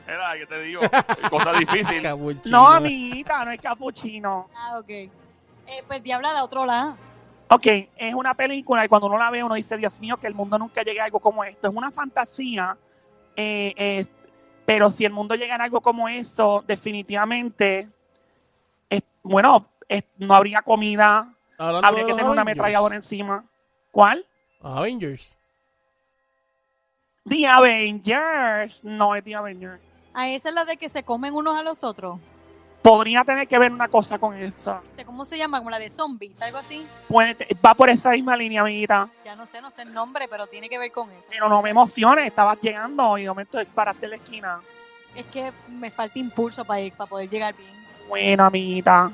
Era 0.07 0.35
que 0.37 0.47
te 0.47 0.61
digo, 0.63 0.83
cosa 1.31 1.53
difícil. 1.53 2.03
Capuchino. 2.03 2.59
No, 2.59 2.69
amiguita, 2.69 3.45
no 3.45 3.51
es 3.51 3.61
Capuchino. 3.61 4.49
ah, 4.55 4.79
ok. 4.79 4.89
Eh, 4.89 5.11
pues 5.87 6.03
Diabla 6.03 6.35
de 6.35 6.41
otro 6.41 6.65
lado. 6.67 6.97
Ok, 7.55 7.67
es 7.97 8.15
una 8.15 8.35
película 8.35 8.85
y 8.85 8.89
cuando 8.89 9.09
uno 9.09 9.19
la 9.19 9.31
ve 9.31 9.45
uno 9.45 9.55
dice, 9.55 9.77
Dios 9.77 10.01
mío, 10.01 10.17
que 10.17 10.27
el 10.27 10.35
mundo 10.35 10.59
nunca 10.59 10.83
llegue 10.83 11.01
a 11.01 11.05
algo 11.05 11.21
como 11.21 11.45
esto. 11.45 11.69
Es 11.69 11.75
una 11.75 11.91
fantasía, 11.91 12.79
eh, 13.37 13.75
eh, 13.77 14.07
pero 14.65 14.91
si 14.91 15.05
el 15.05 15.13
mundo 15.13 15.35
llegara 15.35 15.65
a 15.65 15.67
algo 15.67 15.81
como 15.83 16.09
eso, 16.09 16.65
definitivamente, 16.67 17.91
es- 18.89 19.03
bueno, 19.23 19.69
es- 19.89 20.05
no 20.17 20.35
habría 20.35 20.63
comida, 20.63 21.35
Hablando 21.59 21.87
habría 21.87 22.07
que 22.07 22.15
tener 22.15 22.31
una 22.31 22.43
ametralladora 22.43 22.97
encima. 22.97 23.45
¿Cuál? 23.91 24.27
Avengers. 24.63 25.37
The 27.29 27.47
Avengers. 27.47 28.83
No 28.83 29.15
es 29.15 29.23
The 29.25 29.35
Avengers. 29.35 29.81
Ah, 30.15 30.29
esa 30.29 30.49
es 30.49 30.55
la 30.55 30.65
de 30.65 30.77
que 30.77 30.89
se 30.89 31.03
comen 31.03 31.35
unos 31.35 31.59
a 31.59 31.63
los 31.63 31.85
otros. 31.85 32.19
Podría 32.83 33.23
tener 33.23 33.47
que 33.47 33.59
ver 33.61 33.71
una 33.73 33.87
cosa 33.89 34.19
con 34.19 34.37
eso. 34.37 34.81
Este, 34.91 35.05
¿Cómo 35.05 35.25
se 35.25 35.39
llama? 35.39 35.59
Como 35.59 35.71
la 35.71 35.79
de 35.79 35.89
zombies, 35.91 36.33
algo 36.41 36.59
así. 36.59 36.85
Puede- 37.09 37.37
va 37.65 37.75
por 37.75 37.89
esa 37.89 38.11
misma 38.11 38.37
línea, 38.37 38.63
amiguita. 38.63 39.09
Ya 39.25 39.37
no 39.37 39.47
sé, 39.47 39.61
no 39.63 39.71
sé 39.71 39.83
el 39.83 39.95
nombre, 39.95 40.27
pero 40.29 40.49
tiene 40.49 40.69
que 40.69 40.79
ver 40.79 40.91
con 40.91 41.09
eso. 41.13 41.27
Pero 41.31 41.49
no 41.49 41.63
me 41.63 41.71
emociones, 41.71 42.27
estabas 42.27 42.59
llegando 42.61 43.17
y 43.19 43.23
de 43.23 43.29
momento 43.29 43.59
paraste 43.75 44.07
en 44.07 44.11
la 44.11 44.17
esquina. 44.17 44.61
Es 45.15 45.27
que 45.27 45.53
me 45.69 45.91
falta 45.93 46.19
impulso 46.19 46.65
para, 46.65 46.81
ir, 46.81 46.93
para 46.95 47.09
poder 47.09 47.31
llegar 47.31 47.55
bien. 47.55 47.71
Bueno, 48.09 48.45
amiguita. 48.45 49.11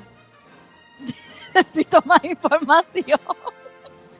Necesito 1.54 2.00
más 2.06 2.22
información. 2.25 3.20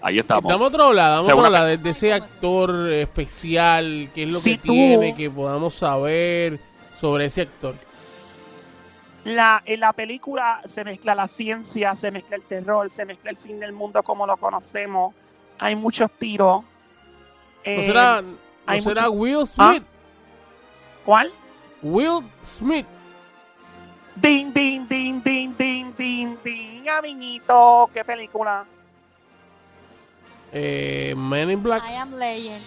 Ahí 0.00 0.19
estamos. 0.19 0.50
Dame 0.52 0.64
otro 0.64 0.93
lado, 0.93 1.23
otro 1.23 1.43
la 1.43 1.49
lado 1.50 1.67
de, 1.67 1.78
de 1.78 1.90
ese 1.90 2.12
actor 2.12 2.88
especial, 2.90 4.11
qué 4.14 4.25
es 4.25 4.31
lo 4.31 4.40
Si 4.40 4.52
que 4.59 4.59
tú- 4.67 4.73
tiene, 4.73 5.14
que 5.14 5.31
podamos 5.31 5.75
saber 5.75 6.61
sobre 7.00 7.25
ese 7.26 7.43
actor. 7.43 7.75
La, 9.25 9.63
en 9.67 9.81
la 9.81 9.93
película 9.93 10.63
se 10.67 10.85
mezcla 10.85 11.15
la 11.15 11.29
ciencia, 11.29 11.95
se 11.95 12.11
mezcla 12.11 12.37
el 12.37 12.43
terror, 12.43 12.91
se 12.91 13.05
mezcla 13.05 13.31
el 13.31 13.37
fin 13.37 13.59
del 13.61 13.73
mundo 13.73 14.03
como 14.03 14.27
lo 14.27 14.37
conocemos. 14.37 15.15
Hay 15.59 15.75
muchos 15.77 16.11
tiros. 16.19 16.63
¿No 16.63 16.69
Eh, 17.65 17.83
será, 17.85 18.23
no 18.23 18.37
hay 18.67 18.81
será 18.81 19.03
mucho- 19.03 19.13
Will 19.13 19.47
Smith? 19.47 19.83
¿Cuál? 21.05 21.33
Will 21.83 22.25
Smith. 22.45 22.87
Din, 24.15 24.53
din, 24.53 24.87
din, 24.89 25.23
din, 25.23 25.55
din, 25.57 25.95
din, 25.97 26.39
din, 26.43 26.89
amiguito. 26.89 27.91
¿Qué 27.93 28.05
película? 28.05 28.65
Eh, 30.53 31.15
Men 31.17 31.51
in 31.51 31.63
Black. 31.63 31.83
I 31.89 31.95
am 31.97 32.13
Legend. 32.15 32.63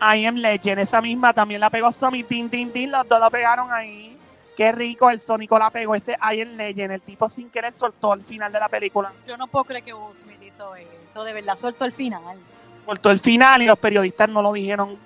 I 0.00 0.24
Am 0.26 0.34
Legend, 0.36 0.80
esa 0.80 1.00
misma 1.00 1.32
también 1.32 1.60
la 1.60 1.70
pegó 1.70 1.92
Sonic, 1.92 2.26
din, 2.26 2.48
din, 2.50 2.72
din, 2.72 2.90
los 2.90 3.06
dos 3.08 3.20
la 3.20 3.30
pegaron 3.30 3.70
ahí. 3.70 4.11
Qué 4.56 4.70
rico, 4.72 5.08
el 5.10 5.18
Sónico 5.18 5.58
la 5.58 5.70
pegó, 5.70 5.94
ese 5.94 6.16
Am 6.20 6.56
Legend, 6.56 6.92
el 6.92 7.00
tipo 7.00 7.28
sin 7.28 7.48
querer 7.48 7.72
soltó 7.72 8.12
al 8.12 8.22
final 8.22 8.52
de 8.52 8.60
la 8.60 8.68
película. 8.68 9.12
Yo 9.26 9.36
no 9.36 9.46
puedo 9.46 9.64
creer 9.64 9.82
que 9.82 9.94
Will 9.94 10.14
Smith 10.14 10.42
hizo 10.42 10.74
eso. 10.76 11.24
De 11.24 11.32
verdad, 11.32 11.56
suelto 11.56 11.84
el 11.84 11.92
final. 11.92 12.38
Soltó 12.84 13.10
el 13.10 13.18
final 13.18 13.62
y 13.62 13.66
los 13.66 13.78
periodistas 13.78 14.28
no 14.28 14.42
lo 14.42 14.52
dijeron. 14.52 14.98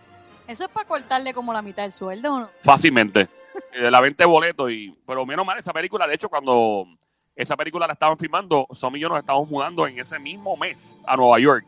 Eso 0.49 0.65
es 0.65 0.71
para 0.71 0.87
cortarle 0.87 1.35
como 1.35 1.53
la 1.53 1.63
mitad 1.63 1.83
del 1.83 1.93
sueldo. 1.93 2.35
¿o 2.35 2.41
no? 2.41 2.51
Fácilmente. 2.63 3.29
Eh, 3.73 3.91
la 3.91 4.03
venta 4.03 4.23
de 4.23 4.29
boletos 4.29 4.71
y 4.71 4.95
pero 5.07 5.25
menos 5.25 5.47
mal 5.47 5.59
esa 5.59 5.73
película 5.73 6.07
de 6.07 6.15
hecho 6.15 6.29
cuando 6.29 6.87
esa 7.35 7.57
película 7.57 7.87
la 7.87 7.95
estaban 7.95 8.19
filmando 8.19 8.67
Somi 8.71 8.99
y 8.99 9.03
yo 9.03 9.09
nos 9.09 9.19
estábamos 9.19 9.49
mudando 9.49 9.87
en 9.87 9.99
ese 9.99 10.19
mismo 10.19 10.59
mes 10.59 10.95
a 11.07 11.17
Nueva 11.17 11.39
York 11.41 11.67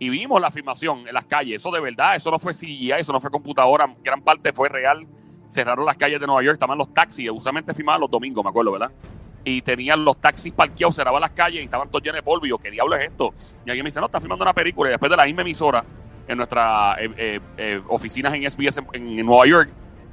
y 0.00 0.08
vimos 0.08 0.40
la 0.40 0.50
filmación 0.50 1.06
en 1.06 1.14
las 1.14 1.26
calles 1.26 1.62
eso 1.62 1.70
de 1.70 1.78
verdad 1.78 2.16
eso 2.16 2.32
no 2.32 2.40
fue 2.40 2.52
CGI 2.52 2.90
eso 2.90 3.12
no 3.12 3.20
fue 3.20 3.30
computadora 3.30 3.94
gran 4.02 4.20
parte 4.20 4.52
fue 4.52 4.68
real 4.68 5.06
cerraron 5.48 5.84
las 5.84 5.96
calles 5.96 6.20
de 6.20 6.26
Nueva 6.26 6.42
York 6.42 6.54
estaban 6.54 6.78
los 6.78 6.92
taxis 6.94 7.30
usualmente 7.30 7.74
filmaban 7.74 8.00
los 8.00 8.10
domingos 8.10 8.44
me 8.44 8.50
acuerdo 8.50 8.72
verdad 8.72 8.90
y 9.44 9.62
tenían 9.62 10.04
los 10.04 10.20
taxis 10.20 10.52
parqueados 10.52 10.94
cerraban 10.94 11.20
las 11.20 11.30
calles 11.30 11.62
y 11.62 11.64
estaban 11.64 11.88
todos 11.88 12.02
llenos 12.02 12.16
de 12.16 12.22
polvo 12.22 12.46
y 12.46 12.50
yo 12.50 12.58
¿qué 12.58 12.70
diablo 12.70 12.96
es 12.96 13.06
esto? 13.06 13.34
y 13.64 13.70
alguien 13.70 13.84
me 13.84 13.88
dice 13.88 14.00
no 14.00 14.06
está 14.06 14.20
filmando 14.20 14.44
una 14.44 14.52
película 14.52 14.90
y 14.90 14.92
después 14.92 15.10
de 15.10 15.16
la 15.16 15.24
misma 15.24 15.42
emisora 15.42 15.84
en 16.26 16.36
nuestras 16.36 16.98
oficinas 17.88 18.34
en 18.34 18.48
SBS 18.48 18.80
en, 18.92 19.16
Nueva 19.24 19.46
York 19.46 19.70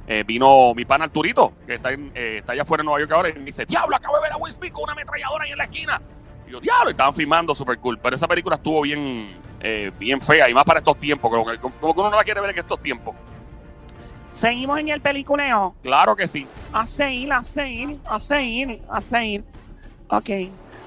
eh, 0.08 0.22
vino 0.24 0.72
mi 0.74 0.84
pana 0.84 1.04
Arturito, 1.04 1.52
que 1.66 1.74
está, 1.74 1.90
en, 1.90 2.12
eh, 2.14 2.36
está 2.38 2.52
allá 2.52 2.62
afuera 2.62 2.82
en 2.82 2.86
Nueva 2.86 3.00
York 3.00 3.12
ahora, 3.12 3.28
y 3.28 3.34
me 3.34 3.46
dice, 3.46 3.66
diablo, 3.66 3.96
acabo 3.96 4.16
de 4.16 4.22
ver 4.22 4.32
a 4.32 4.36
Will 4.36 4.52
Smith 4.52 4.72
con 4.72 4.84
una 4.84 4.92
ametralladora 4.92 5.44
ahí 5.44 5.50
en 5.50 5.58
la 5.58 5.64
esquina. 5.64 6.00
Y 6.46 6.52
yo, 6.52 6.60
diablo, 6.60 6.90
y 6.90 6.92
estaban 6.92 7.12
filmando 7.12 7.52
super 7.54 7.76
cool. 7.78 7.98
Pero 7.98 8.14
esa 8.14 8.28
película 8.28 8.54
estuvo 8.54 8.82
bien, 8.82 9.36
eh, 9.60 9.90
bien 9.98 10.20
fea, 10.20 10.48
y 10.48 10.54
más 10.54 10.62
para 10.62 10.78
estos 10.78 10.96
tiempos, 10.98 11.28
como 11.28 11.44
que 11.44 12.00
uno 12.00 12.10
no 12.10 12.16
la 12.16 12.22
quiere 12.22 12.40
ver 12.40 12.50
en 12.50 12.58
estos 12.58 12.80
tiempos. 12.80 13.16
Seguimos 14.36 14.78
en 14.78 14.90
el 14.90 15.00
peliculeo. 15.00 15.74
Claro 15.82 16.14
que 16.14 16.28
sí. 16.28 16.46
A 16.70 16.86
seguir, 16.86 17.32
a 17.32 17.42
seguir, 17.42 17.98
a 18.04 18.20
seguir, 18.20 18.82
a 18.86 19.00
seguir. 19.00 19.44
Ok, 20.10 20.28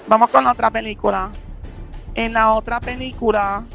vamos 0.07 0.29
con 0.29 0.43
la 0.43 0.51
otra 0.51 0.69
película. 0.69 1.31
En 2.13 2.33
la 2.33 2.53
otra 2.53 2.79
película. 2.79 3.65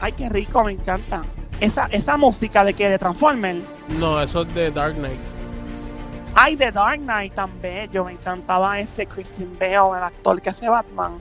Ay, 0.00 0.12
qué 0.12 0.30
rico, 0.30 0.64
me 0.64 0.72
encanta. 0.72 1.22
Esa, 1.60 1.86
esa 1.92 2.16
música 2.16 2.64
de 2.64 2.72
que 2.72 2.88
de 2.88 2.98
Transformer. 2.98 3.56
No, 3.98 4.18
eso 4.22 4.42
es 4.42 4.54
de 4.54 4.70
Dark 4.70 4.94
Knight. 4.94 5.20
Ay, 6.34 6.56
de 6.56 6.72
Dark 6.72 7.00
Knight 7.00 7.34
tan 7.34 7.60
bello. 7.60 8.06
Me 8.06 8.12
encantaba 8.12 8.80
ese 8.80 9.06
Christian 9.06 9.52
Bale, 9.60 9.98
el 9.98 10.04
actor 10.04 10.40
que 10.40 10.48
hace 10.48 10.66
Batman. 10.66 11.18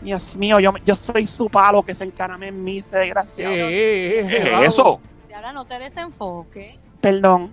Dios 0.00 0.34
mío, 0.38 0.58
yo, 0.60 0.72
yo 0.84 0.96
soy 0.96 1.26
su 1.26 1.50
palo 1.50 1.82
que 1.82 1.94
se 1.94 2.04
encarame 2.04 2.48
en 2.48 2.64
mí, 2.64 2.78
ese 2.78 2.96
desgraciado. 2.96 3.52
Eh, 3.52 3.58
eh, 3.60 4.20
eh, 4.20 4.26
¿Qué 4.28 4.36
es 4.38 4.50
vamos. 4.50 4.66
eso? 4.66 5.00
Y 5.30 5.32
ahora 5.32 5.52
no 5.52 5.64
te 5.64 5.78
desenfoques. 5.78 6.76
Perdón. 7.00 7.52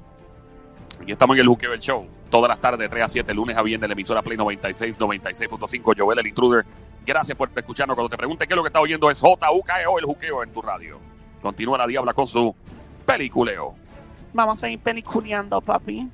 Aquí 1.00 1.12
estamos 1.12 1.36
en 1.36 1.42
el 1.42 1.48
Juqueo 1.48 1.70
del 1.70 1.80
Show. 1.80 2.08
Todas 2.32 2.50
las 2.50 2.60
tardes, 2.60 2.80
de 2.80 2.90
3 2.90 3.06
a 3.06 3.08
7, 3.08 3.34
lunes 3.36 3.56
a 3.56 3.62
viernes, 3.62 3.88
la 3.88 3.94
emisora 3.94 4.24
Play 4.24 4.36
96, 4.36 5.00
96.5, 5.00 5.94
Joel, 5.96 6.18
el 6.18 6.26
intruder. 6.26 6.66
Gracias 7.06 7.38
por 7.38 7.52
escucharnos. 7.56 7.94
Cuando 7.94 8.10
te 8.10 8.18
pregunte 8.18 8.48
qué 8.48 8.54
es 8.54 8.58
lo 8.58 8.64
que 8.64 8.70
está 8.70 8.82
oyendo, 8.82 9.12
es 9.12 9.22
JUKEO, 9.22 10.00
el 10.00 10.06
Juqueo 10.06 10.42
en 10.42 10.52
tu 10.52 10.64
radio. 10.64 11.00
Continúa 11.40 11.78
la 11.78 11.86
diabla 11.86 12.14
con 12.14 12.26
su 12.26 12.56
peliculeo. 13.06 13.76
Vamos 14.34 14.64
a 14.64 14.70
ir 14.70 14.80
peliculeando, 14.80 15.62
papi. 15.62 16.10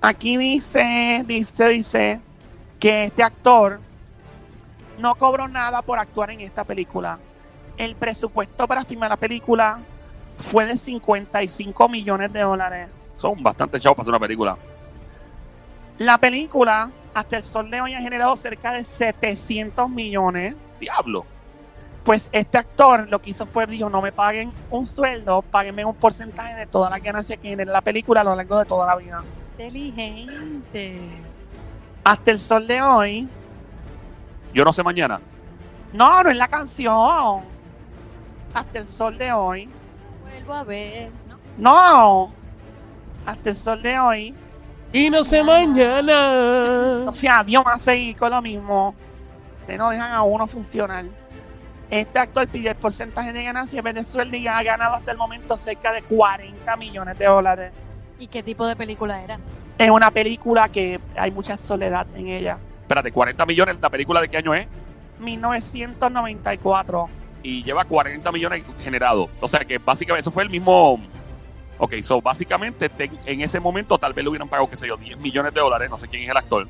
Aquí 0.00 0.38
dice, 0.38 1.22
dice, 1.26 1.68
dice 1.68 2.20
que 2.80 3.04
este 3.04 3.22
actor 3.22 3.80
no 4.98 5.14
cobró 5.16 5.46
nada 5.46 5.82
por 5.82 5.98
actuar 5.98 6.30
en 6.30 6.40
esta 6.40 6.64
película. 6.64 7.18
El 7.76 7.96
presupuesto 7.96 8.66
para 8.66 8.86
filmar 8.86 9.10
la 9.10 9.18
película 9.18 9.80
fue 10.38 10.66
de 10.66 10.76
55 10.76 11.88
millones 11.88 12.32
de 12.32 12.40
dólares. 12.40 12.88
Son 13.16 13.42
bastante 13.42 13.80
chavos 13.80 13.96
para 13.96 14.02
hacer 14.04 14.12
una 14.12 14.20
película. 14.20 14.56
La 15.98 16.18
película, 16.18 16.90
hasta 17.14 17.36
el 17.38 17.44
sol 17.44 17.70
de 17.70 17.80
hoy, 17.80 17.94
ha 17.94 18.00
generado 18.00 18.36
cerca 18.36 18.72
de 18.72 18.84
700 18.84 19.88
millones. 19.88 20.54
Diablo. 20.78 21.24
Pues 22.04 22.28
este 22.32 22.58
actor 22.58 23.08
lo 23.08 23.20
que 23.20 23.30
hizo 23.30 23.46
fue, 23.46 23.66
dijo, 23.66 23.90
no 23.90 24.00
me 24.02 24.12
paguen 24.12 24.52
un 24.70 24.86
sueldo, 24.86 25.42
páguenme 25.42 25.84
un 25.84 25.94
porcentaje 25.94 26.54
de 26.54 26.66
toda 26.66 26.88
la 26.90 26.98
ganancia 27.00 27.36
que 27.36 27.48
genere 27.48 27.70
la 27.72 27.80
película 27.80 28.20
a 28.20 28.24
lo 28.24 28.36
largo 28.36 28.58
de 28.58 28.64
toda 28.66 28.86
la 28.86 28.96
vida. 28.96 29.24
Inteligente. 29.52 31.00
Hasta 32.04 32.30
el 32.30 32.38
sol 32.38 32.66
de 32.68 32.80
hoy, 32.82 33.28
Yo 34.54 34.64
no 34.64 34.72
sé 34.72 34.82
mañana. 34.84 35.20
no, 35.92 36.22
no 36.22 36.30
es 36.30 36.36
la 36.36 36.46
canción. 36.48 37.42
Hasta 38.54 38.78
el 38.78 38.88
sol 38.88 39.18
de 39.18 39.32
hoy, 39.32 39.68
Vuelvo 40.30 40.54
a 40.54 40.64
ver. 40.64 41.10
¿no? 41.28 41.38
no. 41.58 42.32
Hasta 43.24 43.50
el 43.50 43.56
sol 43.56 43.82
de 43.82 43.98
hoy, 43.98 44.34
Y 44.92 45.10
no 45.10 45.24
sé 45.24 45.42
mañana. 45.42 47.04
o 47.08 47.12
sea, 47.12 47.42
Dios 47.44 47.64
va 47.66 47.74
a 47.74 47.78
seguir 47.78 48.16
con 48.16 48.30
lo 48.30 48.42
mismo. 48.42 48.94
Que 49.66 49.76
no 49.76 49.90
dejan 49.90 50.12
a 50.12 50.22
uno 50.22 50.46
funcionar. 50.46 51.04
Este 51.90 52.18
actor 52.18 52.46
pide 52.48 52.70
el 52.70 52.76
porcentaje 52.76 53.32
de 53.32 53.44
ganancia 53.44 53.78
en 53.78 53.84
vez 53.84 53.94
de 53.94 54.04
sueldo 54.04 54.36
y 54.36 54.46
ha 54.48 54.62
ganado 54.62 54.94
hasta 54.96 55.12
el 55.12 55.16
momento 55.18 55.56
cerca 55.56 55.92
de 55.92 56.02
40 56.02 56.76
millones 56.76 57.18
de 57.18 57.24
dólares. 57.26 57.72
¿Y 58.18 58.26
qué 58.26 58.42
tipo 58.42 58.66
de 58.66 58.74
película 58.74 59.22
era? 59.22 59.38
Es 59.78 59.90
una 59.90 60.10
película 60.10 60.68
que 60.68 61.00
hay 61.16 61.30
mucha 61.30 61.56
soledad 61.56 62.06
en 62.14 62.28
ella. 62.28 62.58
Espérate, 62.82 63.12
40 63.12 63.46
millones, 63.46 63.76
¿la 63.80 63.90
película 63.90 64.20
de 64.20 64.28
qué 64.28 64.38
año 64.38 64.54
es? 64.54 64.66
1994. 65.18 67.08
Y 67.48 67.62
lleva 67.62 67.84
40 67.84 68.32
millones 68.32 68.64
generados. 68.82 69.28
O 69.40 69.46
sea 69.46 69.60
que 69.60 69.78
básicamente 69.78 70.20
eso 70.22 70.32
fue 70.32 70.42
el 70.42 70.50
mismo. 70.50 71.00
Ok, 71.78 71.94
so 72.02 72.20
básicamente 72.20 72.88
te- 72.88 73.08
en 73.24 73.40
ese 73.40 73.60
momento 73.60 73.96
tal 73.98 74.12
vez 74.14 74.24
le 74.24 74.30
hubieran 74.30 74.48
pagado, 74.48 74.68
qué 74.68 74.76
sé 74.76 74.88
yo, 74.88 74.96
10 74.96 75.16
millones 75.18 75.54
de 75.54 75.60
dólares, 75.60 75.88
no 75.88 75.96
sé 75.96 76.08
quién 76.08 76.24
es 76.24 76.30
el 76.30 76.36
actor. 76.36 76.66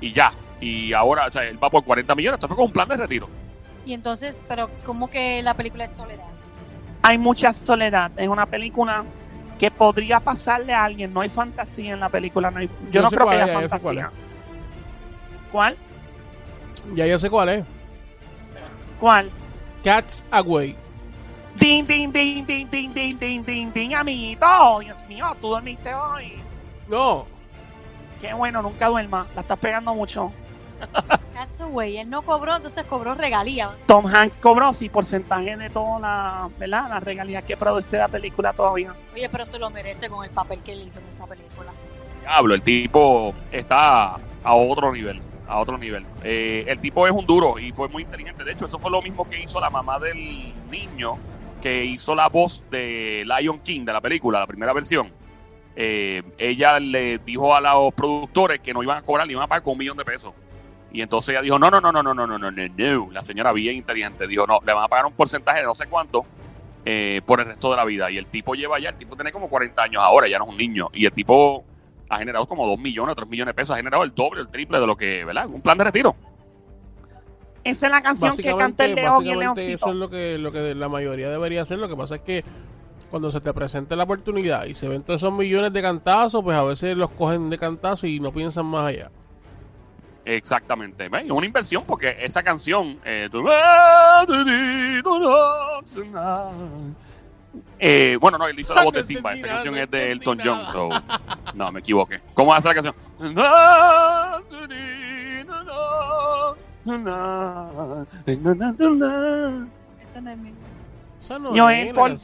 Y 0.00 0.12
ya. 0.14 0.32
Y 0.62 0.94
ahora, 0.94 1.26
o 1.26 1.30
sea, 1.30 1.44
él 1.44 1.62
va 1.62 1.68
por 1.68 1.84
40 1.84 2.14
millones. 2.14 2.38
Esto 2.38 2.48
fue 2.48 2.56
con 2.56 2.66
un 2.66 2.72
plan 2.72 2.88
de 2.88 2.96
retiro. 2.96 3.28
Y 3.84 3.92
entonces, 3.92 4.42
pero 4.48 4.70
¿cómo 4.86 5.10
que 5.10 5.42
la 5.42 5.52
película 5.52 5.84
es 5.84 5.92
Soledad? 5.92 6.24
Hay 7.02 7.18
mucha 7.18 7.52
soledad. 7.52 8.10
Es 8.16 8.28
una 8.28 8.46
película 8.46 9.04
que 9.58 9.70
podría 9.70 10.20
pasarle 10.20 10.72
a 10.72 10.84
alguien. 10.84 11.12
No 11.12 11.20
hay 11.20 11.28
fantasía 11.28 11.92
en 11.92 12.00
la 12.00 12.08
película. 12.08 12.50
No 12.50 12.60
hay- 12.60 12.68
yo, 12.68 12.90
Yo 12.92 13.02
no 13.02 13.10
creo 13.10 13.28
que 13.28 13.34
haya 13.34 13.52
cuál 13.52 13.68
fantasía. 13.68 14.10
¿Cuál? 15.52 15.76
Ya 16.94 17.06
yo 17.06 17.18
sé 17.18 17.28
cuál 17.28 17.48
es. 17.50 17.64
¿Cuál? 19.00 19.30
Cats 19.82 20.24
Away. 20.30 20.76
Ding, 21.54 21.86
ding, 21.86 22.12
ding, 22.12 22.44
ding, 22.44 22.68
ding, 22.68 22.92
ding, 22.92 23.18
ding, 23.18 23.44
ding, 23.44 23.72
ding, 23.72 23.94
amiguito. 23.94 24.80
Dios 24.80 25.08
mío, 25.08 25.26
tú 25.40 25.50
dormiste 25.50 25.94
hoy. 25.94 26.34
No. 26.88 27.26
Qué 28.20 28.32
bueno, 28.34 28.62
nunca 28.62 28.88
duermas. 28.88 29.26
La 29.34 29.42
estás 29.42 29.58
pegando 29.58 29.94
mucho. 29.94 30.32
Cats 31.34 31.60
Away. 31.60 31.98
Él 31.98 32.10
no 32.10 32.22
cobró, 32.22 32.56
entonces 32.56 32.84
cobró 32.84 33.14
regalía. 33.14 33.76
Tom 33.86 34.06
Hanks 34.06 34.40
cobró 34.40 34.72
sí 34.72 34.88
porcentaje 34.88 35.56
de 35.56 35.70
toda 35.70 36.00
la, 36.00 36.50
¿verdad? 36.58 36.88
Las 36.88 37.02
regalías 37.02 37.44
que 37.44 37.56
produce 37.56 37.96
la 37.96 38.08
película 38.08 38.52
todavía. 38.52 38.94
Oye, 39.14 39.28
pero 39.28 39.46
se 39.46 39.58
lo 39.58 39.70
merece 39.70 40.08
con 40.08 40.24
el 40.24 40.30
papel 40.30 40.60
que 40.62 40.72
él 40.72 40.82
hizo 40.88 40.98
en 40.98 41.08
esa 41.08 41.26
película. 41.26 41.72
Diablo, 42.20 42.54
el 42.54 42.62
tipo 42.62 43.34
está 43.50 44.16
a 44.42 44.54
otro 44.54 44.92
nivel. 44.92 45.22
A 45.48 45.58
otro 45.58 45.78
nivel. 45.78 46.04
Eh, 46.22 46.64
el 46.68 46.78
tipo 46.78 47.06
es 47.06 47.12
un 47.12 47.24
duro 47.24 47.58
y 47.58 47.72
fue 47.72 47.88
muy 47.88 48.02
inteligente. 48.02 48.44
De 48.44 48.52
hecho, 48.52 48.66
eso 48.66 48.78
fue 48.78 48.90
lo 48.90 49.00
mismo 49.00 49.28
que 49.28 49.40
hizo 49.40 49.58
la 49.60 49.70
mamá 49.70 49.98
del 49.98 50.52
niño 50.70 51.18
que 51.60 51.84
hizo 51.84 52.14
la 52.14 52.28
voz 52.28 52.64
de 52.70 53.24
Lion 53.26 53.58
King 53.60 53.84
de 53.84 53.92
la 53.92 54.00
película, 54.00 54.40
la 54.40 54.46
primera 54.46 54.72
versión. 54.72 55.10
Eh, 55.74 56.22
ella 56.38 56.80
le 56.80 57.18
dijo 57.18 57.54
a 57.54 57.60
los 57.60 57.94
productores 57.94 58.60
que 58.60 58.72
no 58.72 58.82
iban 58.82 58.98
a 58.98 59.02
cobrar, 59.02 59.26
le 59.26 59.32
iban 59.32 59.44
a 59.44 59.46
pagar 59.46 59.62
con 59.62 59.72
un 59.72 59.78
millón 59.78 59.96
de 59.96 60.04
pesos. 60.04 60.32
Y 60.92 61.02
entonces 61.02 61.30
ella 61.30 61.42
dijo, 61.42 61.58
no, 61.58 61.70
no, 61.70 61.80
no, 61.80 61.92
no, 61.92 62.02
no, 62.02 62.14
no, 62.14 62.26
no, 62.26 62.38
no, 62.38 62.50
no, 62.50 62.68
no. 62.76 63.10
La 63.12 63.22
señora 63.22 63.52
bien 63.52 63.76
inteligente 63.76 64.26
dijo, 64.26 64.46
no, 64.46 64.60
le 64.64 64.72
van 64.72 64.84
a 64.84 64.88
pagar 64.88 65.06
un 65.06 65.12
porcentaje 65.12 65.60
de 65.60 65.66
no 65.66 65.74
sé 65.74 65.86
cuánto 65.86 66.24
eh, 66.84 67.20
por 67.26 67.40
el 67.40 67.46
resto 67.46 67.70
de 67.70 67.76
la 67.76 67.84
vida. 67.84 68.10
Y 68.10 68.16
el 68.16 68.26
tipo 68.26 68.54
lleva 68.54 68.78
ya, 68.78 68.90
el 68.90 68.96
tipo 68.96 69.14
tiene 69.14 69.30
como 69.30 69.48
40 69.48 69.82
años 69.82 70.02
ahora, 70.02 70.28
ya 70.28 70.38
no 70.38 70.44
es 70.44 70.50
un 70.50 70.56
niño. 70.56 70.88
Y 70.94 71.04
el 71.04 71.12
tipo 71.12 71.64
ha 72.08 72.18
generado 72.18 72.46
como 72.46 72.66
2 72.66 72.78
millones 72.78 73.12
o 73.12 73.16
3 73.16 73.28
millones 73.28 73.54
de 73.54 73.54
pesos, 73.54 73.74
ha 73.74 73.76
generado 73.76 74.02
el 74.04 74.14
doble, 74.14 74.40
el 74.42 74.48
triple 74.48 74.80
de 74.80 74.86
lo 74.86 74.96
que, 74.96 75.24
¿verdad? 75.24 75.46
Un 75.46 75.60
plan 75.60 75.76
de 75.78 75.84
retiro. 75.84 76.16
Esa 77.64 77.86
es 77.86 77.92
la 77.92 78.00
canción 78.00 78.36
que 78.36 78.54
canta 78.56 78.84
el 78.86 78.94
león 78.94 79.26
y 79.26 79.30
el 79.30 79.36
básicamente 79.36 79.74
eso 79.74 79.74
es 79.74 79.94
leoncito. 79.94 79.94
lo 79.94 80.08
que, 80.10 80.38
lo 80.38 80.52
que 80.52 80.74
la 80.74 80.88
mayoría 80.88 81.28
debería 81.28 81.62
hacer. 81.62 81.78
Lo 81.78 81.88
que 81.88 81.96
pasa 81.96 82.14
es 82.16 82.20
que 82.22 82.44
cuando 83.10 83.30
se 83.30 83.40
te 83.40 83.52
presente 83.52 83.94
la 83.96 84.04
oportunidad 84.04 84.64
y 84.66 84.74
se 84.74 84.88
ven 84.88 85.02
todos 85.02 85.20
esos 85.22 85.32
millones 85.32 85.72
de 85.72 85.82
cantazos, 85.82 86.42
pues 86.42 86.56
a 86.56 86.62
veces 86.62 86.96
los 86.96 87.10
cogen 87.10 87.50
de 87.50 87.58
cantazo 87.58 88.06
y 88.06 88.20
no 88.20 88.32
piensan 88.32 88.66
más 88.66 88.86
allá. 88.86 89.10
Exactamente. 90.24 91.06
Es 91.12 91.30
una 91.30 91.46
inversión 91.46 91.84
porque 91.86 92.16
esa 92.20 92.42
canción. 92.42 92.98
eh, 93.04 93.28
tú- 93.30 93.44
Eh, 97.78 98.18
bueno, 98.20 98.38
no, 98.38 98.46
él 98.46 98.58
hizo 98.58 98.74
la 98.74 98.84
voz 98.84 98.92
de 98.92 99.02
Simba. 99.02 99.30
Esa 99.32 99.46
nada, 99.46 99.54
canción 99.54 99.74
no 99.74 99.80
es 99.80 99.90
de 99.90 100.12
Elton 100.12 100.38
John. 100.44 100.60
So, 100.72 100.88
no, 101.54 101.72
me 101.72 101.80
equivoqué. 101.80 102.20
¿Cómo 102.34 102.52
hace 102.54 102.68
la 102.68 102.74
canción? 102.74 102.94
Ese 108.26 110.20
no 110.22 110.30
es 110.30 110.38
mi- 110.38 110.54
Esa 111.20 111.38
no 111.38 111.50
Joel, 111.54 111.92
por. 111.94 112.18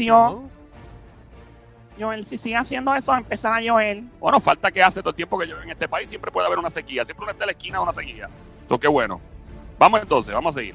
Joel, 1.98 2.26
si 2.26 2.38
sigue 2.38 2.56
haciendo 2.56 2.92
eso, 2.94 3.14
empezar 3.14 3.52
a 3.54 3.62
Joel. 3.72 4.08
Bueno, 4.18 4.40
falta 4.40 4.70
que 4.72 4.82
hace 4.82 5.00
todo 5.00 5.10
el 5.10 5.16
tiempo 5.16 5.38
que 5.38 5.46
yo 5.46 5.60
en 5.62 5.70
este 5.70 5.88
país 5.88 6.08
siempre 6.10 6.30
puede 6.32 6.46
haber 6.46 6.58
una 6.58 6.70
sequía. 6.70 7.04
Siempre 7.04 7.22
una 7.22 7.32
está 7.32 7.44
en 7.44 7.48
la 7.48 7.52
esquina 7.52 7.78
de 7.78 7.84
una 7.84 7.92
sequía. 7.92 8.28
Eso 8.66 8.78
qué 8.80 8.88
bueno. 8.88 9.20
Vamos 9.78 10.00
entonces, 10.02 10.34
vamos 10.34 10.56
a 10.56 10.58
seguir. 10.58 10.74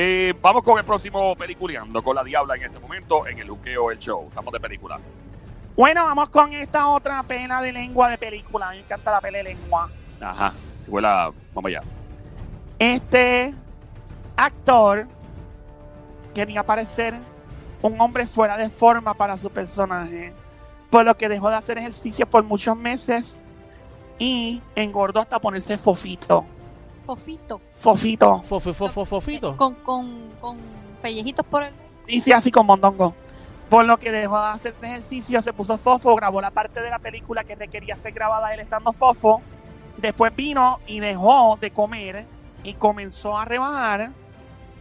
Eh, 0.00 0.32
vamos 0.40 0.62
con 0.62 0.78
el 0.78 0.84
próximo 0.84 1.34
peliculeando 1.34 2.00
con 2.04 2.14
la 2.14 2.22
Diabla 2.22 2.54
en 2.54 2.62
este 2.62 2.78
momento 2.78 3.26
en 3.26 3.36
el 3.40 3.48
Luqueo 3.48 3.90
El 3.90 3.98
Show. 3.98 4.28
Estamos 4.28 4.52
de 4.52 4.60
película. 4.60 5.00
Bueno, 5.74 6.04
vamos 6.04 6.28
con 6.28 6.52
esta 6.52 6.86
otra 6.86 7.20
pena 7.24 7.60
de 7.60 7.72
lengua 7.72 8.08
de 8.08 8.16
película. 8.16 8.70
Me 8.70 8.78
encanta 8.78 9.10
la 9.10 9.20
pena 9.20 9.38
de 9.38 9.42
lengua. 9.42 9.90
Ajá. 10.20 10.52
Huela, 10.86 11.32
vamos 11.52 11.68
allá. 11.68 11.82
Este 12.78 13.52
actor 14.36 15.08
quería 16.32 16.64
parecer 16.64 17.18
un 17.82 18.00
hombre 18.00 18.28
fuera 18.28 18.56
de 18.56 18.70
forma 18.70 19.14
para 19.14 19.36
su 19.36 19.50
personaje, 19.50 20.32
por 20.90 21.06
lo 21.06 21.16
que 21.16 21.28
dejó 21.28 21.50
de 21.50 21.56
hacer 21.56 21.76
ejercicio 21.76 22.24
por 22.24 22.44
muchos 22.44 22.76
meses 22.76 23.36
y 24.20 24.62
engordó 24.76 25.18
hasta 25.18 25.40
ponerse 25.40 25.76
fofito. 25.76 26.46
Fofito. 27.08 27.58
Fofito. 27.74 28.42
Fofi, 28.42 28.74
fofo, 28.74 29.06
fofito. 29.06 29.56
Con, 29.56 29.76
con, 29.76 30.28
con 30.42 30.58
pellejitos 31.00 31.46
por 31.46 31.62
el. 31.62 31.72
Y 32.06 32.20
sí, 32.20 32.32
así 32.32 32.50
con 32.50 32.66
mondongo. 32.66 33.14
Por 33.70 33.86
lo 33.86 33.96
que 33.96 34.12
dejó 34.12 34.38
de 34.38 34.48
hacer 34.48 34.74
ejercicio, 34.82 35.40
se 35.40 35.54
puso 35.54 35.78
fofo, 35.78 36.14
grabó 36.16 36.42
la 36.42 36.50
parte 36.50 36.82
de 36.82 36.90
la 36.90 36.98
película 36.98 37.44
que 37.44 37.54
requería 37.54 37.96
ser 37.96 38.12
grabada 38.12 38.52
él 38.52 38.60
estando 38.60 38.92
fofo. 38.92 39.40
Después 39.96 40.36
vino 40.36 40.80
y 40.86 41.00
dejó 41.00 41.56
de 41.58 41.70
comer 41.70 42.26
y 42.62 42.74
comenzó 42.74 43.38
a 43.38 43.46
rebajar 43.46 44.10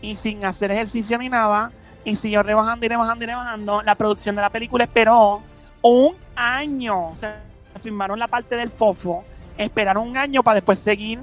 y 0.01 0.17
sin 0.17 0.43
hacer 0.43 0.72
ejercicio 0.72 1.17
ni 1.17 1.29
nada. 1.29 1.72
Y 2.03 2.17
siguió 2.17 2.43
rebajando 2.43 2.86
y 2.86 2.89
rebajando 2.89 3.24
y 3.24 3.27
rebajando. 3.27 3.81
La 3.84 3.96
producción 3.96 4.36
de 4.36 4.41
la 4.41 4.50
película 4.50 4.84
esperó 4.84 5.41
un 5.81 6.13
año. 6.36 7.07
O 7.07 7.15
sea, 7.15 7.41
firmaron 7.79 8.19
la 8.19 8.27
parte 8.27 8.57
del 8.57 8.69
fofo. 8.69 9.24
Esperaron 9.57 10.10
un 10.10 10.17
año 10.17 10.43
para 10.43 10.55
después 10.55 10.79
seguir 10.79 11.22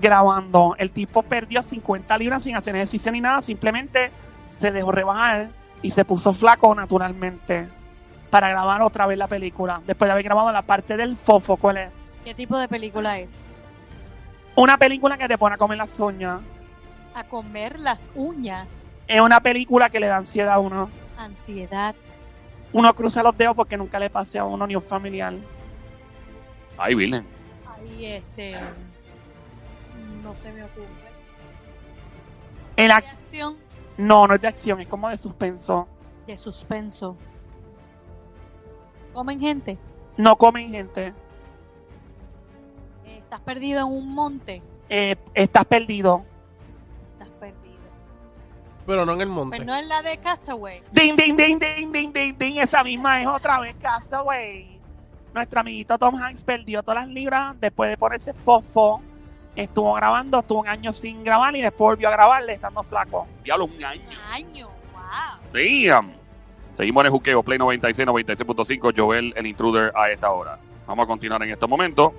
grabando. 0.00 0.74
El 0.78 0.90
tipo 0.92 1.22
perdió 1.22 1.62
50 1.62 2.18
libras 2.18 2.42
sin 2.42 2.56
hacer 2.56 2.74
ejercicio 2.76 3.12
ni 3.12 3.20
nada. 3.20 3.42
Simplemente 3.42 4.10
se 4.50 4.72
dejó 4.72 4.92
rebajar 4.92 5.50
y 5.82 5.90
se 5.90 6.04
puso 6.04 6.32
flaco 6.32 6.74
naturalmente 6.74 7.68
para 8.30 8.48
grabar 8.48 8.82
otra 8.82 9.06
vez 9.06 9.18
la 9.18 9.28
película. 9.28 9.82
Después 9.86 10.08
de 10.08 10.12
haber 10.12 10.24
grabado 10.24 10.52
la 10.52 10.62
parte 10.62 10.96
del 10.96 11.16
fofo. 11.16 11.56
¿Cuál 11.56 11.76
es? 11.78 11.90
¿Qué 12.24 12.34
tipo 12.34 12.58
de 12.58 12.68
película 12.68 13.18
es? 13.18 13.52
Una 14.54 14.78
película 14.78 15.18
que 15.18 15.28
te 15.28 15.38
pone 15.38 15.54
a 15.54 15.58
comer 15.58 15.78
las 15.78 15.98
uñas. 16.00 16.40
A 17.14 17.24
comer 17.24 17.78
las 17.78 18.10
uñas. 18.14 19.00
Es 19.06 19.20
una 19.20 19.40
película 19.40 19.90
que 19.90 20.00
le 20.00 20.06
da 20.06 20.16
ansiedad 20.16 20.54
a 20.54 20.58
uno. 20.58 20.90
Ansiedad. 21.16 21.94
Uno 22.72 22.94
cruza 22.94 23.22
los 23.22 23.36
dedos 23.36 23.54
porque 23.54 23.76
nunca 23.76 23.98
le 23.98 24.10
pase 24.10 24.38
a 24.38 24.44
uno 24.44 24.66
ni 24.66 24.74
a 24.74 24.78
un 24.78 24.84
familiar. 24.84 25.34
Ay, 26.76 26.94
Virgen. 26.94 27.24
Ahí 27.74 28.06
este. 28.06 28.54
No 30.26 30.34
se 30.34 30.52
me 30.52 30.64
ocurre. 30.64 30.86
El 32.76 32.88
De 32.88 32.94
ac- 32.94 33.06
acción, 33.12 33.56
no, 33.96 34.26
no 34.26 34.34
es 34.34 34.40
de 34.40 34.48
acción, 34.48 34.80
es 34.80 34.88
como 34.88 35.08
de 35.08 35.16
suspenso. 35.16 35.86
de 36.26 36.36
suspenso. 36.36 37.16
Comen 39.14 39.38
gente. 39.40 39.78
No 40.16 40.36
comen 40.36 40.70
gente. 40.70 41.14
Eh, 43.04 43.18
Estás 43.18 43.40
perdido 43.40 43.80
en 43.80 43.86
un 43.86 44.12
monte. 44.12 44.62
Eh, 44.88 45.14
estás 45.34 45.64
perdido. 45.64 46.24
Estás 47.12 47.30
perdido. 47.38 47.76
Pero 48.84 49.06
no 49.06 49.12
en 49.12 49.20
el 49.20 49.28
monte. 49.28 49.56
Pero 49.58 49.70
no 49.72 49.76
es 49.76 49.86
la 49.86 50.02
de 50.02 50.18
Castaway. 50.18 50.82
Ding, 50.92 51.14
ding, 51.16 51.36
ding, 51.36 51.58
ding, 51.60 51.92
ding, 51.92 52.12
ding, 52.12 52.36
ding. 52.36 52.56
Esa 52.58 52.82
misma 52.82 53.20
es 53.22 53.28
otra 53.28 53.60
vez 53.60 53.74
Castaway. 53.80 54.80
Nuestro 55.32 55.60
amiguito 55.60 55.96
Tom 55.98 56.16
Hanks 56.16 56.42
perdió 56.44 56.82
todas 56.82 57.02
las 57.06 57.08
libras 57.08 57.54
después 57.60 57.90
de 57.90 57.96
ponerse 57.96 58.34
fofo. 58.34 59.00
Estuvo 59.56 59.94
grabando, 59.94 60.38
estuvo 60.38 60.60
un 60.60 60.68
año 60.68 60.92
sin 60.92 61.24
grabar 61.24 61.56
y 61.56 61.62
después 61.62 61.96
volvió 61.96 62.08
a 62.08 62.12
grabarle 62.12 62.52
estando 62.52 62.82
flaco. 62.82 63.26
Diablo, 63.42 63.64
un 63.64 63.82
año. 63.82 64.02
Un 64.02 64.34
año. 64.34 64.68
Wow. 64.92 65.40
Damn. 65.52 66.12
Seguimos 66.74 67.00
en 67.02 67.06
el 67.06 67.12
juqueo, 67.12 67.42
Play 67.42 67.58
96, 67.58 68.06
96.5, 68.06 68.92
Joel, 68.94 69.32
el 69.34 69.46
intruder 69.46 69.90
a 69.96 70.10
esta 70.10 70.30
hora. 70.30 70.58
Vamos 70.86 71.04
a 71.04 71.06
continuar 71.06 71.42
en 71.42 71.50
estos 71.50 71.68
momentos. 71.68 72.12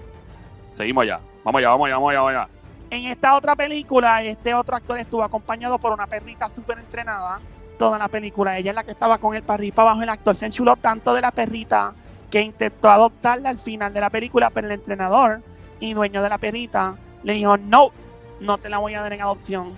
Seguimos 0.71 1.03
allá. 1.03 1.19
Vamos 1.43 1.59
allá, 1.59 1.69
vamos 1.69 1.85
allá, 1.85 1.95
vamos 1.95 2.09
allá, 2.09 2.19
vamos 2.21 2.33
allá. 2.33 2.49
En 2.89 3.05
esta 3.05 3.35
otra 3.35 3.55
película, 3.55 4.23
este 4.23 4.53
otro 4.55 4.75
actor 4.75 4.97
estuvo 4.97 5.21
acompañado 5.21 5.77
por 5.77 5.93
una 5.93 6.07
perrita 6.07 6.49
súper 6.49 6.79
entrenada 6.79 7.39
toda 7.77 7.97
la 7.97 8.07
película. 8.07 8.57
Ella 8.57 8.71
es 8.71 8.75
la 8.75 8.83
que 8.83 8.91
estaba 8.91 9.19
con 9.19 9.35
arriba 9.35 9.63
y 9.63 9.71
para 9.71 9.91
abajo. 9.91 10.03
El 10.03 10.09
actor 10.09 10.35
se 10.35 10.47
enchuló 10.47 10.75
tanto 10.75 11.13
de 11.13 11.21
la 11.21 11.31
perrita 11.31 11.93
que 12.29 12.41
intentó 12.41 12.89
adoptarla 12.89 13.49
al 13.49 13.59
final 13.59 13.93
de 13.93 14.01
la 14.01 14.09
película, 14.09 14.49
pero 14.49 14.67
el 14.67 14.73
entrenador 14.73 15.41
y 15.79 15.93
dueño 15.93 16.21
de 16.21 16.29
la 16.29 16.37
perrita 16.37 16.95
le 17.23 17.33
dijo, 17.33 17.57
no, 17.57 17.91
no 18.39 18.57
te 18.57 18.69
la 18.69 18.77
voy 18.77 18.93
a 18.95 19.01
dar 19.01 19.13
en 19.13 19.21
adopción. 19.21 19.75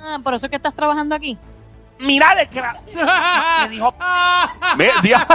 Ah, 0.00 0.18
por 0.22 0.34
eso 0.34 0.46
es 0.46 0.50
que 0.50 0.56
estás 0.56 0.74
trabajando 0.74 1.14
aquí. 1.14 1.38
Mira 1.98 2.34
de 2.34 2.46
que 2.48 2.60
le 3.62 3.68
dijo, 3.70 3.94
Ve, 4.76 4.90
dia- 5.02 5.26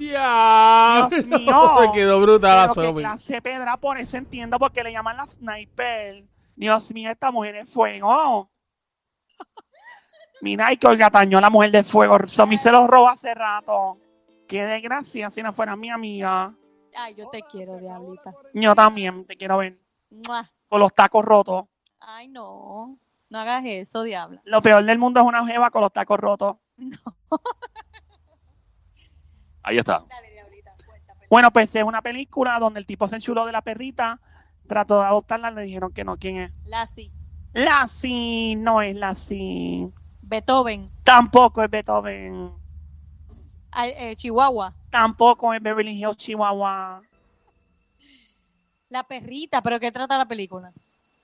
Ya. 0.00 1.08
Dios 1.10 1.26
mío. 1.26 1.76
Me 1.80 1.92
quedó 1.92 2.20
brutal 2.20 2.56
la 2.58 2.68
que 2.68 2.74
Sophie. 2.74 3.02
clase 3.02 3.40
pedra, 3.42 3.76
por 3.76 3.96
eso 3.98 4.16
entiendo 4.16 4.58
por 4.58 4.72
qué 4.72 4.82
le 4.84 4.92
llaman 4.92 5.16
la 5.16 5.26
sniper. 5.26 6.24
Dios 6.56 6.92
mío, 6.92 7.10
esta 7.10 7.30
mujer 7.30 7.56
es 7.56 7.68
fuego. 7.70 8.50
Mira, 10.42 10.72
y 10.72 10.76
que 10.76 10.86
Olga 10.86 11.10
Tañón, 11.10 11.40
la 11.40 11.48
mujer 11.50 11.70
de 11.70 11.82
fuego. 11.84 12.18
Somi 12.26 12.58
se 12.58 12.70
los 12.70 12.86
robó 12.86 13.08
hace 13.08 13.32
rato. 13.34 13.98
Qué 14.46 14.64
desgracia 14.66 15.30
si 15.30 15.42
no 15.42 15.52
fuera 15.52 15.74
mi 15.74 15.88
amiga. 15.90 16.52
Ay, 16.96 17.14
yo 17.14 17.28
te 17.28 17.42
quiero, 17.42 17.78
diablita. 17.78 18.32
Yo 18.52 18.74
también 18.74 19.24
te 19.26 19.36
quiero 19.36 19.58
ver 19.58 19.78
Mua. 20.10 20.50
con 20.68 20.80
los 20.80 20.92
tacos 20.94 21.24
rotos. 21.24 21.64
Ay, 22.00 22.28
no. 22.28 22.98
No 23.30 23.38
hagas 23.38 23.64
eso, 23.66 24.02
diabla. 24.02 24.40
Lo 24.44 24.62
peor 24.62 24.84
del 24.84 24.98
mundo 24.98 25.20
es 25.20 25.26
una 25.26 25.44
jeva 25.46 25.70
con 25.70 25.82
los 25.82 25.92
tacos 25.92 26.20
rotos. 26.20 26.56
Ahí 29.62 29.78
está. 29.78 30.04
Dale, 30.08 30.30
diablita. 30.30 30.72
Cuenta, 30.86 31.14
Bueno, 31.30 31.50
pues 31.50 31.74
es 31.74 31.82
una 31.82 32.02
película 32.02 32.58
donde 32.58 32.80
el 32.80 32.86
tipo 32.86 33.08
se 33.08 33.16
enchuló 33.16 33.46
de 33.46 33.52
la 33.52 33.62
perrita, 33.62 34.20
trató 34.68 35.00
de 35.00 35.06
adoptarla, 35.06 35.50
le 35.50 35.62
dijeron 35.62 35.92
que 35.92 36.04
no. 36.04 36.16
¿Quién 36.18 36.36
es? 36.36 36.52
Lassie. 36.64 37.10
Lassie, 37.54 38.56
no 38.56 38.82
es 38.82 38.94
Lassie. 38.94 39.90
Beethoven. 40.20 40.90
Tampoco 41.02 41.62
es 41.62 41.70
Beethoven. 41.70 42.52
Ay, 43.70 43.92
eh, 43.96 44.16
Chihuahua. 44.16 44.74
Tampoco 44.94 45.52
es 45.52 45.60
Beverly 45.60 45.90
Hills, 46.00 46.16
Chihuahua. 46.18 47.02
La 48.90 49.02
perrita. 49.02 49.60
¿Pero 49.60 49.80
qué 49.80 49.90
trata 49.90 50.16
la 50.16 50.24
película? 50.28 50.72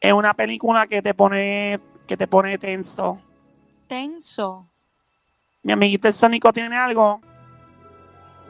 Es 0.01 0.13
una 0.13 0.35
película 0.35 0.89
que 0.89 1.01
te 1.03 1.15
pone, 1.15 1.79
que 2.09 2.17
te 2.17 2.27
pone 2.27 2.59
tenso. 2.59 3.21
Tenso. 3.87 4.69
Mi 5.63 5.73
amiguito 5.73 6.09
el 6.09 6.15
Sónico 6.15 6.53
tiene 6.53 6.77
algo. 6.77 7.21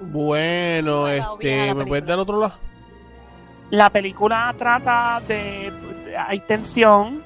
Bueno, 0.01 1.07
este, 1.07 1.67
la 1.67 1.75
¿me 1.75 1.85
puedes 1.85 2.03
película? 2.05 2.07
dar 2.07 2.19
otro 2.21 2.41
lado? 2.41 2.55
La 3.69 3.91
película 3.91 4.55
trata 4.57 5.21
de, 5.29 5.71
de- 6.07 6.17
hay 6.17 6.41
tensión. 6.41 7.23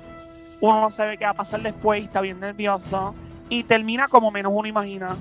Uno 0.60 0.80
no 0.80 0.90
sabe 0.90 1.16
qué 1.16 1.26
va 1.26 1.30
a 1.30 1.34
pasar 1.34 1.62
después 1.62 2.00
y 2.00 2.06
está 2.06 2.20
bien 2.20 2.40
nervioso. 2.40 3.14
Y 3.48 3.62
termina 3.62 4.08
como 4.08 4.32
menos 4.32 4.50
uno 4.52 4.66
imagina. 4.66 5.16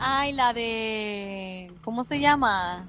Ay, 0.00 0.32
la 0.32 0.52
de. 0.52 1.72
¿Cómo 1.84 2.04
se 2.04 2.20
llama? 2.20 2.86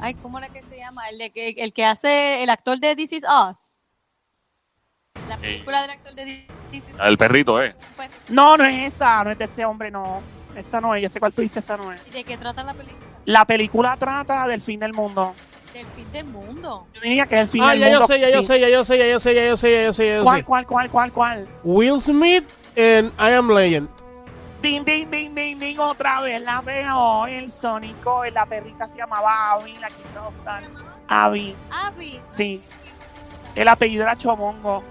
Ay, 0.00 0.14
¿cómo 0.14 0.38
era 0.38 0.48
que 0.48 0.62
se 0.62 0.76
llama? 0.76 1.08
El, 1.08 1.18
de 1.18 1.30
que, 1.30 1.50
el 1.58 1.72
que 1.72 1.84
hace 1.84 2.42
el 2.42 2.50
actor 2.50 2.78
de 2.78 2.94
This 2.96 3.12
Is 3.12 3.24
Us. 3.24 3.70
La 5.28 5.36
película 5.36 5.82
del 5.82 5.90
actor 5.90 6.14
de 6.14 6.24
This 6.70 6.82
Is 6.84 6.94
Us. 6.94 7.00
El 7.00 7.18
perrito, 7.18 7.62
¿eh? 7.62 7.74
Pues, 7.96 8.08
No, 8.28 8.56
no 8.56 8.64
es 8.64 8.94
esa, 8.94 9.22
no 9.24 9.30
es 9.30 9.38
de 9.38 9.44
ese 9.46 9.64
hombre, 9.64 9.90
no. 9.90 10.20
Esa 10.56 10.80
no 10.80 10.94
es, 10.94 11.02
yo 11.02 11.08
sé 11.08 11.18
cuál 11.18 11.32
tú 11.32 11.40
dices, 11.42 11.64
esa 11.64 11.76
no 11.76 11.90
es. 11.92 12.00
¿Y 12.06 12.10
de 12.10 12.24
qué 12.24 12.36
trata 12.36 12.62
la 12.62 12.74
película? 12.74 13.06
La 13.24 13.44
película 13.46 13.96
trata 13.96 14.46
del 14.46 14.60
fin 14.60 14.78
del 14.80 14.92
mundo. 14.92 15.34
Del 15.72 15.86
fin 15.86 16.10
del 16.12 16.26
mundo. 16.26 16.86
Yo 16.94 17.00
diría 17.00 17.24
que 17.26 17.36
es 17.36 17.40
el 17.42 17.48
fin 17.48 17.62
Ah, 17.62 17.70
del 17.70 17.80
ya 17.80 17.86
mundo. 17.86 18.00
yo 18.00 18.06
sé, 18.06 18.20
ya 18.20 18.30
yo 18.30 18.42
sé, 18.42 18.60
ya 18.60 18.68
yo 18.68 18.84
sé, 18.84 18.98
ya 18.98 19.06
yo 19.08 19.18
sé, 19.20 19.34
ya 19.34 19.46
yo 19.46 19.56
sé, 19.56 19.72
ya 19.72 19.82
yo 19.84 19.92
sé, 19.94 20.06
ya 20.06 20.16
yo 20.18 20.22
¿Cuál, 20.24 20.38
sé. 20.40 20.44
cuál, 20.44 20.66
cuál, 20.66 20.90
cuál, 20.90 21.12
cuál? 21.12 21.48
Will 21.64 22.00
Smith 22.00 22.44
en 22.76 23.06
I 23.18 23.32
Am 23.32 23.48
Legend. 23.50 23.88
Din, 24.62 24.84
din, 24.84 25.10
din, 25.10 25.34
din, 25.34 25.58
din, 25.58 25.78
otra 25.80 26.20
vez 26.20 26.40
la 26.40 26.60
veo 26.60 27.26
el 27.26 27.50
Sónico. 27.50 28.22
La 28.32 28.46
perrita 28.46 28.86
se 28.86 28.98
llamaba 28.98 29.50
Abby, 29.50 29.76
la 29.80 29.90
quiso 29.90 30.20
adoptar. 30.20 30.62
Abby. 31.08 31.56
Abby. 31.68 32.20
Sí. 32.28 32.62
El 33.56 33.66
apellido 33.66 34.04
era 34.04 34.16
Chomongo. 34.16 34.84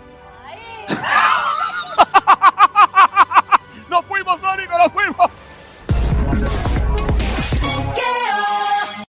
Ay. 0.45 0.59
¡Nos 3.89 4.05
fuimos, 4.05 4.41
Sónico! 4.41 4.77
¡Nos 4.77 4.91
fuimos! 4.91 5.31